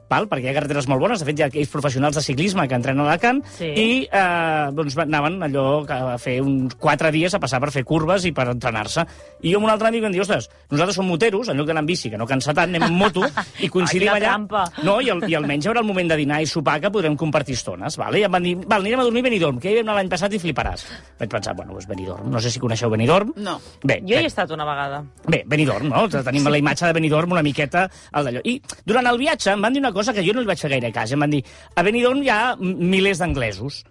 val? 0.10 0.28
perquè 0.30 0.48
hi 0.48 0.52
ha 0.52 0.56
carreteres 0.58 0.88
molt 0.88 1.02
bones, 1.02 1.20
de 1.20 1.26
fet 1.28 1.40
hi 1.40 1.44
ha 1.44 1.48
aquells 1.52 1.70
professionals 1.72 2.16
de 2.16 2.22
ciclisme 2.26 2.68
que 2.68 2.76
entrenen 2.76 3.04
a 3.06 3.10
Alacant, 3.12 3.44
Sí. 3.58 3.66
i 3.76 3.88
eh, 4.12 4.70
doncs 4.74 4.98
anaven 4.98 5.42
allò 5.44 5.86
a 5.88 6.18
fer 6.18 6.40
uns 6.42 6.76
quatre 6.76 7.12
dies 7.12 7.34
a 7.34 7.40
passar 7.40 7.60
per 7.64 7.72
fer 7.72 7.84
curves 7.86 8.26
i 8.26 8.32
per 8.32 8.48
entrenar-se. 8.52 9.06
I 9.42 9.52
jo 9.54 9.58
amb 9.60 9.66
un 9.68 9.72
altre 9.72 9.88
amic 9.90 10.04
em 10.08 10.12
diu, 10.16 10.22
ostres, 10.24 10.50
nosaltres 10.72 10.96
som 10.96 11.06
moteros, 11.08 11.50
en 11.50 11.58
lloc 11.58 11.68
d'anar 11.68 11.82
en 11.84 11.90
bici, 11.90 12.10
que 12.10 12.18
no 12.18 12.26
cansa 12.28 12.54
tant, 12.54 12.70
anem 12.70 12.84
en 12.90 12.94
moto, 12.98 13.24
i 13.64 13.70
coincidim 13.70 14.10
Ai, 14.10 14.20
allà... 14.22 14.32
trampa. 14.34 14.64
No, 14.84 15.00
i, 15.02 15.10
el, 15.10 15.24
i 15.30 15.36
almenys 15.36 15.66
hi 15.66 15.70
haurà 15.72 15.82
el 15.84 15.88
moment 15.88 16.10
de 16.12 16.18
dinar 16.20 16.42
i 16.42 16.48
sopar 16.50 16.80
que 16.82 16.92
podrem 16.92 17.16
compartir 17.18 17.56
estones, 17.56 17.98
vale? 17.98 18.20
I 18.20 18.24
em 18.28 18.32
van 18.32 18.44
dir, 18.44 18.56
val, 18.66 18.82
anirem 18.82 19.00
a 19.02 19.08
dormir 19.08 19.22
a 19.26 19.28
Benidorm, 19.30 19.60
que 19.60 19.72
hi 19.72 19.76
vam 19.80 19.88
anar 19.90 19.96
l'any 20.00 20.10
passat 20.12 20.34
i 20.34 20.40
fliparàs. 20.40 20.86
Vaig 21.20 21.30
pensar, 21.32 21.56
bueno, 21.56 21.74
doncs 21.74 21.88
Benidorm, 21.88 22.30
no 22.32 22.40
sé 22.44 22.52
si 22.52 22.60
coneixeu 22.60 22.90
Benidorm. 22.90 23.34
No. 23.38 23.58
Bé, 23.84 24.00
Jo 24.08 24.16
hi 24.20 24.24
he 24.26 24.32
estat 24.32 24.52
una 24.52 24.66
vegada. 24.66 25.04
bé, 25.28 25.44
Benidorm, 25.46 25.90
no? 25.90 26.08
Tenim 26.10 26.48
la 26.48 26.58
imatge 26.58 26.86
de 26.88 26.94
Benidorm 26.94 27.32
una 27.32 27.44
miqueta 27.44 27.88
al 28.12 28.26
d'allò. 28.26 28.42
I 28.44 28.62
durant 28.86 29.08
el 29.08 29.18
viatge 29.18 29.52
em 29.54 29.62
van 29.62 29.74
dir 29.74 29.82
una 29.84 29.92
cosa 29.98 30.16
que 30.16 30.24
jo 30.26 30.36
no 30.36 30.44
li 30.44 30.50
vaig 30.50 30.62
fer 30.62 30.72
gaire 30.78 30.94
cas. 30.96 31.12
Em 31.14 31.26
van 31.26 31.34
dir, 31.34 31.44
a 31.76 31.86
Benidorm 31.86 32.24
hi 32.24 32.34
ha 32.34 32.42
milers 32.58 33.22
d'anglesos. 33.24 33.84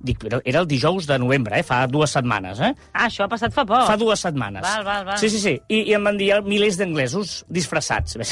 Dic, 0.00 0.16
però 0.16 0.38
era 0.48 0.62
el 0.62 0.68
dijous 0.68 1.04
de 1.04 1.18
novembre, 1.20 1.58
eh? 1.60 1.64
fa 1.66 1.82
dues 1.90 2.14
setmanes, 2.16 2.60
eh? 2.64 2.70
Ah, 2.94 3.04
això 3.04 3.26
ha 3.26 3.28
passat 3.28 3.52
fa 3.52 3.66
poc. 3.68 3.84
Fa 3.84 3.98
dues 4.00 4.22
setmanes. 4.24 4.64
Val, 4.64 4.84
val, 4.86 5.02
val. 5.10 5.18
Sí, 5.20 5.28
sí, 5.28 5.42
sí. 5.42 5.52
I, 5.68 5.82
i 5.90 5.96
em 5.96 6.06
van 6.08 6.16
dir 6.16 6.30
milers 6.46 6.78
d'anglesos 6.80 7.42
disfressats. 7.48 8.16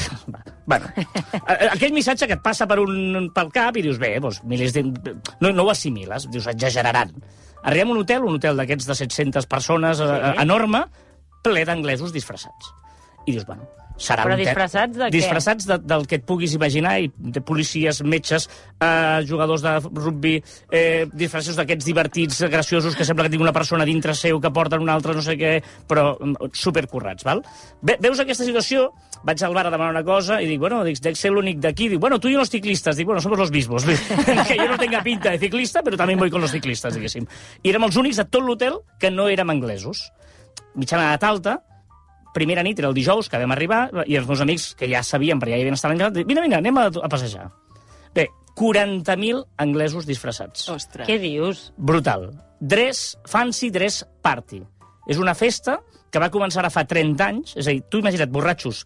Bueno, 0.68 0.84
aquell 1.48 1.94
missatge 1.96 2.26
que 2.28 2.36
et 2.36 2.42
passa 2.44 2.66
per 2.68 2.76
un, 2.82 3.30
pel 3.32 3.48
cap 3.54 3.76
i 3.80 3.82
dius, 3.86 3.96
bé, 4.00 4.10
doncs, 4.20 4.42
milers 4.44 4.74
de... 4.76 4.82
No, 5.40 5.48
no 5.48 5.64
ho 5.64 5.70
assimiles, 5.72 6.26
dius, 6.28 6.44
exageraran. 6.52 7.14
Arribem 7.62 7.88
a 7.88 7.94
un 7.94 8.02
hotel, 8.02 8.26
un 8.28 8.36
hotel 8.36 8.60
d'aquests 8.60 8.90
de 8.90 8.96
700 8.98 9.48
persones, 9.48 9.96
sí. 9.96 10.04
Sí. 10.04 10.34
enorme, 10.44 10.82
ple 11.44 11.64
d'anglesos 11.64 12.12
disfressats. 12.12 12.68
I 13.24 13.32
dius, 13.32 13.46
bueno, 13.48 13.64
serà 13.98 14.24
Però 14.26 14.36
un 14.36 14.42
disfressats 14.42 14.96
de 14.96 15.06
què? 15.08 15.12
Disfressats 15.14 15.68
de, 15.68 15.78
del 15.82 16.06
que 16.08 16.18
et 16.20 16.24
puguis 16.26 16.54
imaginar, 16.56 16.94
i 17.02 17.10
de 17.18 17.42
policies, 17.44 18.00
metges, 18.06 18.48
eh, 18.78 19.20
jugadors 19.28 19.64
de 19.64 19.74
rugby, 19.88 20.36
eh, 20.70 21.06
disfressos 21.12 21.58
d'aquests 21.58 21.88
divertits, 21.88 22.40
graciosos, 22.48 22.96
que 22.96 23.06
sembla 23.08 23.26
que 23.26 23.34
tinc 23.34 23.44
una 23.44 23.54
persona 23.56 23.86
dintre 23.88 24.14
seu 24.14 24.40
que 24.40 24.52
porten 24.54 24.84
una 24.84 24.94
altra 24.98 25.16
no 25.16 25.24
sé 25.24 25.36
què, 25.40 25.58
però 25.90 26.12
mm, 26.14 26.52
supercorrats, 26.54 27.26
val? 27.26 27.42
Ve, 27.82 27.98
veus 28.02 28.22
aquesta 28.22 28.46
situació? 28.46 28.88
Vaig 29.26 29.42
al 29.42 29.54
bar 29.56 29.66
a 29.66 29.72
demanar 29.74 29.90
una 29.96 30.04
cosa 30.06 30.38
i 30.42 30.46
dic, 30.46 30.60
bueno, 30.62 30.80
dic, 30.86 31.00
dec 31.02 31.18
ser 31.18 31.32
l'únic 31.34 31.58
d'aquí. 31.62 31.88
Dic, 31.90 32.00
bueno, 32.00 32.20
tú 32.20 32.28
y 32.28 32.36
los 32.38 32.50
ciclistas. 32.50 32.96
Dic, 32.96 33.06
bueno, 33.06 33.20
somos 33.20 33.38
los 33.38 33.50
mismos. 33.50 33.84
que 34.48 34.56
yo 34.56 34.68
no 34.68 34.78
tenga 34.78 35.02
pinta 35.02 35.30
de 35.30 35.38
ciclista, 35.38 35.82
però 35.82 35.98
també 35.98 36.14
voy 36.16 36.30
con 36.30 36.40
los 36.40 36.54
ciclistas, 36.54 36.94
diguéssim. 36.94 37.26
I 37.62 37.72
érem 37.72 37.88
els 37.88 37.98
únics 37.98 38.20
de 38.20 38.28
tot 38.30 38.44
l'hotel 38.44 38.78
que 39.00 39.10
no 39.10 39.28
érem 39.28 39.50
anglesos. 39.50 40.08
Mitjana 40.78 41.10
edat 41.10 41.26
alta, 41.26 41.58
primera 42.34 42.64
nit, 42.66 42.78
era 42.78 42.90
el 42.90 42.96
dijous, 42.96 43.28
que 43.30 43.40
vam 43.40 43.54
arribar, 43.54 43.86
i 44.06 44.18
els 44.18 44.28
meus 44.28 44.42
amics, 44.44 44.72
que 44.78 44.88
ja 44.90 45.02
sabien, 45.06 45.40
perquè 45.40 45.54
ja 45.54 45.60
hi 45.60 45.66
havien 45.66 45.78
estat 45.78 45.94
l'any, 45.94 46.24
vine, 46.24 46.44
vine, 46.44 46.58
anem 46.58 46.80
a, 46.80 46.88
a 46.90 47.10
passejar. 47.10 47.48
Bé, 48.14 48.28
40.000 48.58 49.44
anglesos 49.64 50.06
disfressats. 50.08 50.68
Ostres. 50.72 51.06
Què 51.08 51.18
dius? 51.22 51.68
Brutal. 51.76 52.30
Dress, 52.58 53.16
fancy 53.28 53.70
dress 53.74 54.04
party. 54.22 54.62
És 55.08 55.20
una 55.22 55.36
festa 55.38 55.78
que 56.12 56.20
va 56.20 56.30
començar 56.32 56.62
ara 56.64 56.72
fa 56.72 56.84
30 56.88 57.26
anys, 57.26 57.56
és 57.56 57.66
a 57.66 57.74
dir, 57.74 57.84
tu 57.88 58.00
imagina't 58.02 58.32
borratxos 58.32 58.84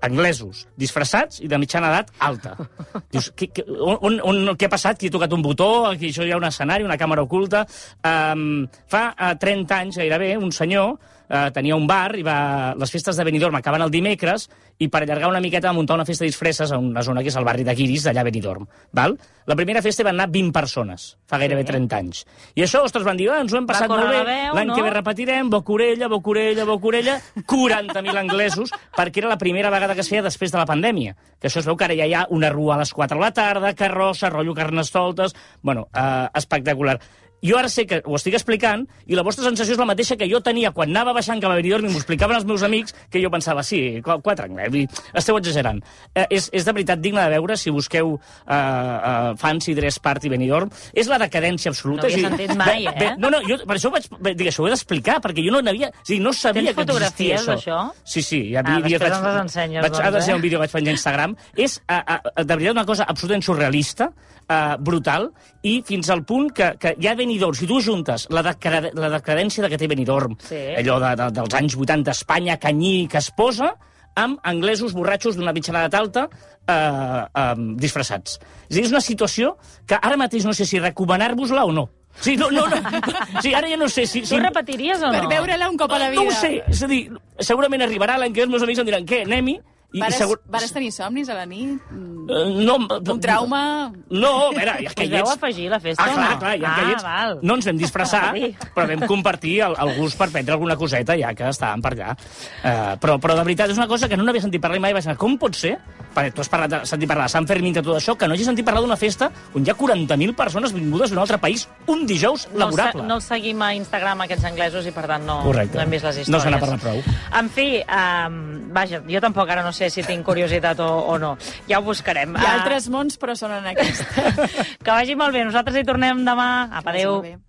anglesos, 0.00 0.64
disfressats 0.80 1.42
i 1.44 1.48
de 1.48 1.58
mitjana 1.60 1.90
edat 1.92 2.10
alta. 2.24 2.54
Dius, 3.12 3.30
què, 3.36 3.50
què, 3.52 3.64
on, 3.68 4.18
on, 4.24 4.54
què 4.56 4.68
ha 4.68 4.72
passat? 4.72 4.98
Qui 5.00 5.10
ha 5.10 5.14
tocat 5.14 5.34
un 5.36 5.44
botó? 5.44 5.70
Aquí 5.90 6.10
això 6.10 6.24
hi 6.24 6.32
ha 6.32 6.40
un 6.40 6.48
escenari, 6.48 6.86
una 6.86 6.98
càmera 7.00 7.24
oculta. 7.26 7.66
Um, 8.00 8.64
fa 8.90 9.10
uh, 9.12 9.34
30 9.40 9.76
anys, 9.76 10.00
gairebé, 10.00 10.34
un 10.40 10.52
senyor 10.56 10.96
uh, 11.30 11.48
tenia 11.54 11.78
un 11.78 11.86
bar 11.86 12.18
i 12.18 12.26
va... 12.26 12.74
Les 12.80 12.90
festes 12.92 13.16
de 13.16 13.24
Benidorm 13.24 13.56
acaben 13.56 13.82
el 13.84 13.92
dimecres 13.92 14.48
i 14.80 14.88
per 14.88 15.02
allargar 15.04 15.30
una 15.30 15.40
miqueta 15.40 15.68
va 15.68 15.76
muntar 15.76 15.96
una 15.98 16.06
festa 16.08 16.24
de 16.24 16.30
disfresses 16.30 16.72
a 16.72 16.78
una 16.80 17.04
zona 17.06 17.22
que 17.22 17.30
és 17.30 17.36
el 17.36 17.46
barri 17.46 17.64
de 17.66 17.74
Guiris, 17.76 18.06
d'allà 18.08 18.24
a 18.24 18.28
Benidorm. 18.28 18.66
Val? 18.96 19.16
La 19.50 19.56
primera 19.58 19.82
festa 19.84 20.06
van 20.06 20.16
anar 20.16 20.30
20 20.32 20.54
persones, 20.56 21.06
fa 21.28 21.38
gairebé 21.42 21.64
30 21.68 21.98
anys. 21.98 22.22
I 22.54 22.64
això, 22.64 22.82
ostres, 22.86 23.04
van 23.04 23.18
dir, 23.18 23.28
ah, 23.32 23.40
ens 23.44 23.52
ho 23.52 23.58
hem 23.60 23.68
passat 23.68 23.90
molt 23.90 24.08
bé, 24.08 24.22
la 24.24 24.54
l'any 24.56 24.70
no? 24.70 24.78
que 24.78 24.86
ve 24.86 24.92
repetirem, 24.94 25.50
Bocorella, 25.52 26.08
Bocorella, 26.08 26.66
Bocorella, 26.68 27.18
40.000 27.44 28.22
anglesos, 28.24 28.72
perquè 28.96 29.24
era 29.24 29.32
la 29.34 29.40
primera 29.40 29.72
vegada 29.74 29.96
que 29.96 30.04
es 30.04 30.10
feia 30.12 30.24
després 30.24 30.54
de 30.54 30.60
la 30.60 30.68
pandèmia. 30.68 31.16
Que 31.40 31.50
això 31.50 31.60
es 31.60 31.68
veu 31.68 31.76
que 31.76 31.88
ara 31.88 31.98
ja 31.98 32.08
hi 32.08 32.16
ha 32.16 32.26
una 32.30 32.52
rua 32.52 32.76
a 32.76 32.82
les 32.84 32.94
4 32.96 33.18
de 33.18 33.24
la 33.26 33.34
tarda, 33.36 33.74
carrossa, 33.76 34.32
rotllo 34.32 34.56
carnestoltes... 34.56 35.36
Bueno, 35.62 35.88
eh, 35.92 36.28
espectacular. 36.40 36.96
Jo 37.42 37.56
ara 37.58 37.68
sé 37.72 37.86
que 37.86 38.02
ho 38.04 38.16
estic 38.16 38.34
explicant 38.36 38.86
i 39.06 39.14
la 39.16 39.22
vostra 39.26 39.44
sensació 39.44 39.72
és 39.74 39.80
la 39.80 39.86
mateixa 39.88 40.16
que 40.20 40.28
jo 40.28 40.40
tenia 40.44 40.72
quan 40.76 40.90
anava 40.90 41.14
baixant 41.16 41.40
cap 41.40 41.52
a 41.52 41.56
Benidorm 41.56 41.86
i 41.86 41.92
m'ho 41.92 41.96
explicaven 42.00 42.36
els 42.36 42.44
meus 42.44 42.62
amics, 42.66 42.94
que 43.10 43.22
jo 43.22 43.30
pensava, 43.32 43.62
sí, 43.62 44.00
qu- 44.04 44.20
quatre 44.22 44.46
anglès, 44.50 45.00
esteu 45.14 45.38
exagerant. 45.38 45.80
Eh, 46.14 46.26
és, 46.30 46.50
és 46.52 46.64
de 46.64 46.72
veritat 46.76 47.00
digne 47.00 47.22
de 47.24 47.30
veure 47.38 47.56
si 47.56 47.70
busqueu 47.72 48.14
eh, 48.46 48.54
eh, 48.54 49.34
Fancy 49.40 49.74
Dress 49.74 49.98
Party 49.98 50.28
Benidorm. 50.28 50.70
És 50.92 51.08
la 51.08 51.18
decadència 51.18 51.70
absoluta. 51.72 52.08
No 52.08 52.12
havia 52.12 52.26
a 52.26 52.30
sentit 52.30 52.54
mai, 52.56 52.84
bé, 52.84 52.90
eh? 52.92 52.98
Bé, 53.00 53.10
no, 53.18 53.30
no, 53.32 53.40
jo 53.48 53.58
per 53.66 53.76
això 53.78 53.90
vaig 53.94 54.06
dir, 54.36 54.48
això 54.50 54.64
ho 54.64 54.68
he 54.68 54.74
d'explicar, 54.74 55.20
perquè 55.24 55.44
jo 55.46 55.52
no 55.54 55.62
n'havia... 55.64 55.88
O 55.90 56.04
sigui, 56.06 56.20
no 56.24 56.32
sabia 56.36 56.60
Tens 56.62 56.76
que 56.76 56.82
existia 56.82 56.84
fotografies 56.84 57.40
això. 57.48 57.56
d'això? 57.56 58.04
Sí, 58.04 58.22
sí, 58.22 58.42
hi 58.50 58.56
ha 58.56 58.64
Ah, 58.64 58.76
vídeos... 58.80 59.00
després 59.00 59.16
ens 59.16 59.24
les 59.26 59.40
ensenyes, 59.44 59.82
vaig, 59.86 59.96
doncs, 60.12 60.28
eh? 60.28 60.34
un 60.36 60.42
vídeo 60.44 60.58
vaig 60.60 60.70
penjar 60.74 60.92
a 60.92 60.98
Instagram. 60.98 61.36
És, 61.56 61.78
a, 61.88 61.98
a, 62.18 62.42
de 62.44 62.54
veritat, 62.54 62.74
una 62.76 62.84
cosa 62.86 63.06
absolutament 63.08 63.42
surrealista, 63.46 64.10
uh, 64.50 64.76
brutal, 64.78 65.30
i 65.66 65.80
fins 65.86 66.08
al 66.12 66.22
punt 66.28 66.50
que, 66.56 66.74
que 66.80 66.94
ja 67.02 67.14
Benidorm, 67.30 67.54
si 67.54 67.68
tu 67.70 67.78
juntes 67.80 68.26
la, 68.34 68.42
decre, 68.42 68.90
la 68.98 69.12
decadència 69.14 69.70
que 69.70 69.78
té 69.78 69.86
Benidorm, 69.90 70.34
Sí. 70.48 70.58
allò 70.82 70.98
de, 70.98 71.14
de, 71.16 71.30
dels 71.38 71.54
anys 71.54 71.76
80, 71.78 72.10
Espanya, 72.10 72.58
canyí, 72.58 73.06
que 73.08 73.18
es 73.22 73.30
posa, 73.30 73.76
amb 74.18 74.40
anglesos 74.42 74.92
borratxos 74.92 75.36
d'una 75.38 75.52
mitjana 75.54 75.84
edat 75.86 75.94
alta 75.94 76.26
eh, 76.26 76.74
eh, 76.74 77.54
disfressats. 77.78 78.40
És 78.68 78.74
dir, 78.76 78.84
és 78.88 78.90
una 78.92 79.00
situació 79.04 79.54
que 79.86 79.94
ara 79.94 80.18
mateix 80.18 80.44
no 80.44 80.52
sé 80.56 80.66
si 80.66 80.82
recomanar-vos-la 80.82 81.64
o 81.64 81.72
no. 81.72 81.86
Sí, 82.20 82.34
no, 82.36 82.50
no, 82.50 82.66
no. 82.66 82.76
Sí, 83.44 83.54
ara 83.54 83.70
ja 83.70 83.78
no 83.78 83.88
sé 83.88 84.06
si... 84.10 84.24
Tu 84.26 84.34
si... 84.34 84.40
repetiries 84.42 84.98
o 84.98 85.12
no? 85.12 85.20
Per 85.20 85.30
veure-la 85.30 85.70
un 85.70 85.78
cop 85.78 85.92
a 85.94 86.00
la 86.02 86.10
vida. 86.10 86.24
No 86.26 86.28
ho 86.34 86.34
sé, 86.34 86.56
és 86.66 86.82
a 86.82 86.88
dir, 86.90 87.04
segurament 87.38 87.86
arribarà 87.86 88.18
l'any 88.18 88.34
que 88.34 88.42
els 88.42 88.50
meus 88.50 88.66
amics 88.66 88.82
em 88.82 88.90
diran, 88.90 89.06
què, 89.06 89.22
anem-hi? 89.30 89.60
I, 89.90 89.98
i 89.98 90.04
Vares, 90.04 90.20
segur... 90.22 90.40
vares 90.46 90.72
tenir 90.74 90.92
somnis 90.94 91.30
a 91.30 91.38
la 91.38 91.46
nit? 91.50 91.80
Mm, 91.90 92.10
Eh, 92.30 92.64
no, 92.64 92.76
Un 92.76 93.20
trauma? 93.20 93.92
No, 94.08 94.30
a 94.48 94.50
veure, 94.54 94.76
ja 94.84 94.92
que 94.94 95.06
hi 95.08 95.16
ets... 95.18 95.32
afegir 95.34 95.66
la 95.72 95.80
festa 95.82 96.04
ah, 96.04 96.12
clar, 96.14 96.28
no? 96.30 96.38
clar, 96.42 96.52
ja 96.60 96.68
ah, 96.68 96.74
que 96.76 96.84
hi 96.86 96.94
ets... 96.94 97.06
val. 97.06 97.38
No 97.42 97.56
ens 97.58 97.66
vam 97.66 97.80
disfressar, 97.80 98.22
però 98.76 98.86
vam 98.92 99.02
compartir 99.10 99.56
el, 99.66 99.74
el 99.82 99.94
gust 99.98 100.18
per 100.20 100.30
prendre 100.30 100.54
alguna 100.54 100.76
coseta, 100.78 101.16
ja 101.18 101.32
que 101.34 101.48
estàvem 101.50 101.82
per 101.82 101.94
allà. 101.96 102.14
Uh, 102.14 102.94
però, 103.02 103.18
però 103.22 103.38
de 103.40 103.46
veritat, 103.48 103.74
és 103.74 103.80
una 103.80 103.88
cosa 103.90 104.08
que 104.10 104.18
no 104.20 104.26
n'havia 104.26 104.44
sentit 104.46 104.62
parlar 104.62 104.82
mai. 104.84 104.94
Vaig 104.94 105.08
dir, 105.10 105.16
com 105.18 105.34
pot 105.40 105.58
ser, 105.58 105.74
perquè 106.14 106.32
tu 106.34 106.40
has 106.42 106.48
parlat, 106.48 106.70
de- 106.70 106.80
sentit 106.86 107.08
parlar 107.08 107.24
de 107.26 107.32
Sant 107.34 107.46
Fermín 107.46 107.72
i 107.76 107.80
tot 107.82 107.96
això, 107.96 108.16
que 108.16 108.26
no 108.28 108.34
hagi 108.34 108.44
sentit 108.44 108.64
parlar 108.64 108.82
d'una 108.82 108.96
festa 108.96 109.30
on 109.54 109.64
hi 109.66 109.70
ha 109.70 109.74
40.000 109.76 110.34
persones 110.34 110.72
vingudes 110.72 111.10
d'un 111.10 111.18
altre 111.18 111.38
país 111.38 111.68
un 111.86 112.06
dijous 112.06 112.48
No, 112.52 112.66
laborable. 112.66 113.02
no 113.02 113.14
els 113.20 113.24
seguim 113.24 113.60
a 113.62 113.72
Instagram, 113.74 114.20
aquests 114.26 114.44
anglesos, 114.44 114.86
i 114.86 114.92
per 114.92 115.06
tant 115.06 115.24
no, 115.24 115.40
Correcte. 115.42 115.76
no 115.78 115.82
hem 115.82 115.90
vist 115.90 116.04
les 116.04 116.18
històries. 116.18 116.28
No 116.34 116.40
se 116.40 116.50
n'ha 116.50 116.58
parlat 116.60 116.80
prou. 116.80 117.02
En 117.38 117.48
fi, 117.50 117.68
um, 117.86 118.40
vaja, 118.72 119.02
jo 119.08 119.20
tampoc 119.20 119.48
ara 119.50 119.62
no 119.62 119.72
sé 119.72 119.90
si 119.90 120.02
tinc 120.02 120.24
curiositat 120.26 120.80
o, 120.80 120.88
o 121.14 121.18
no. 121.18 121.36
Ja 121.68 121.78
ho 121.78 121.82
buscarem. 121.82 122.34
Hi 122.36 122.44
ha 122.44 122.50
Ah, 122.50 122.56
altres 122.62 122.88
mons, 122.90 123.18
però 123.18 123.36
són 123.36 123.52
en 123.52 123.66
aquest. 123.72 124.02
Que 124.84 124.90
vagi 124.90 125.14
molt 125.16 125.32
bé. 125.32 125.44
Nosaltres 125.44 125.76
hi 125.80 125.84
tornem 125.84 126.24
demà. 126.26 126.68
Apa, 126.72 126.90
adéu. 126.90 127.40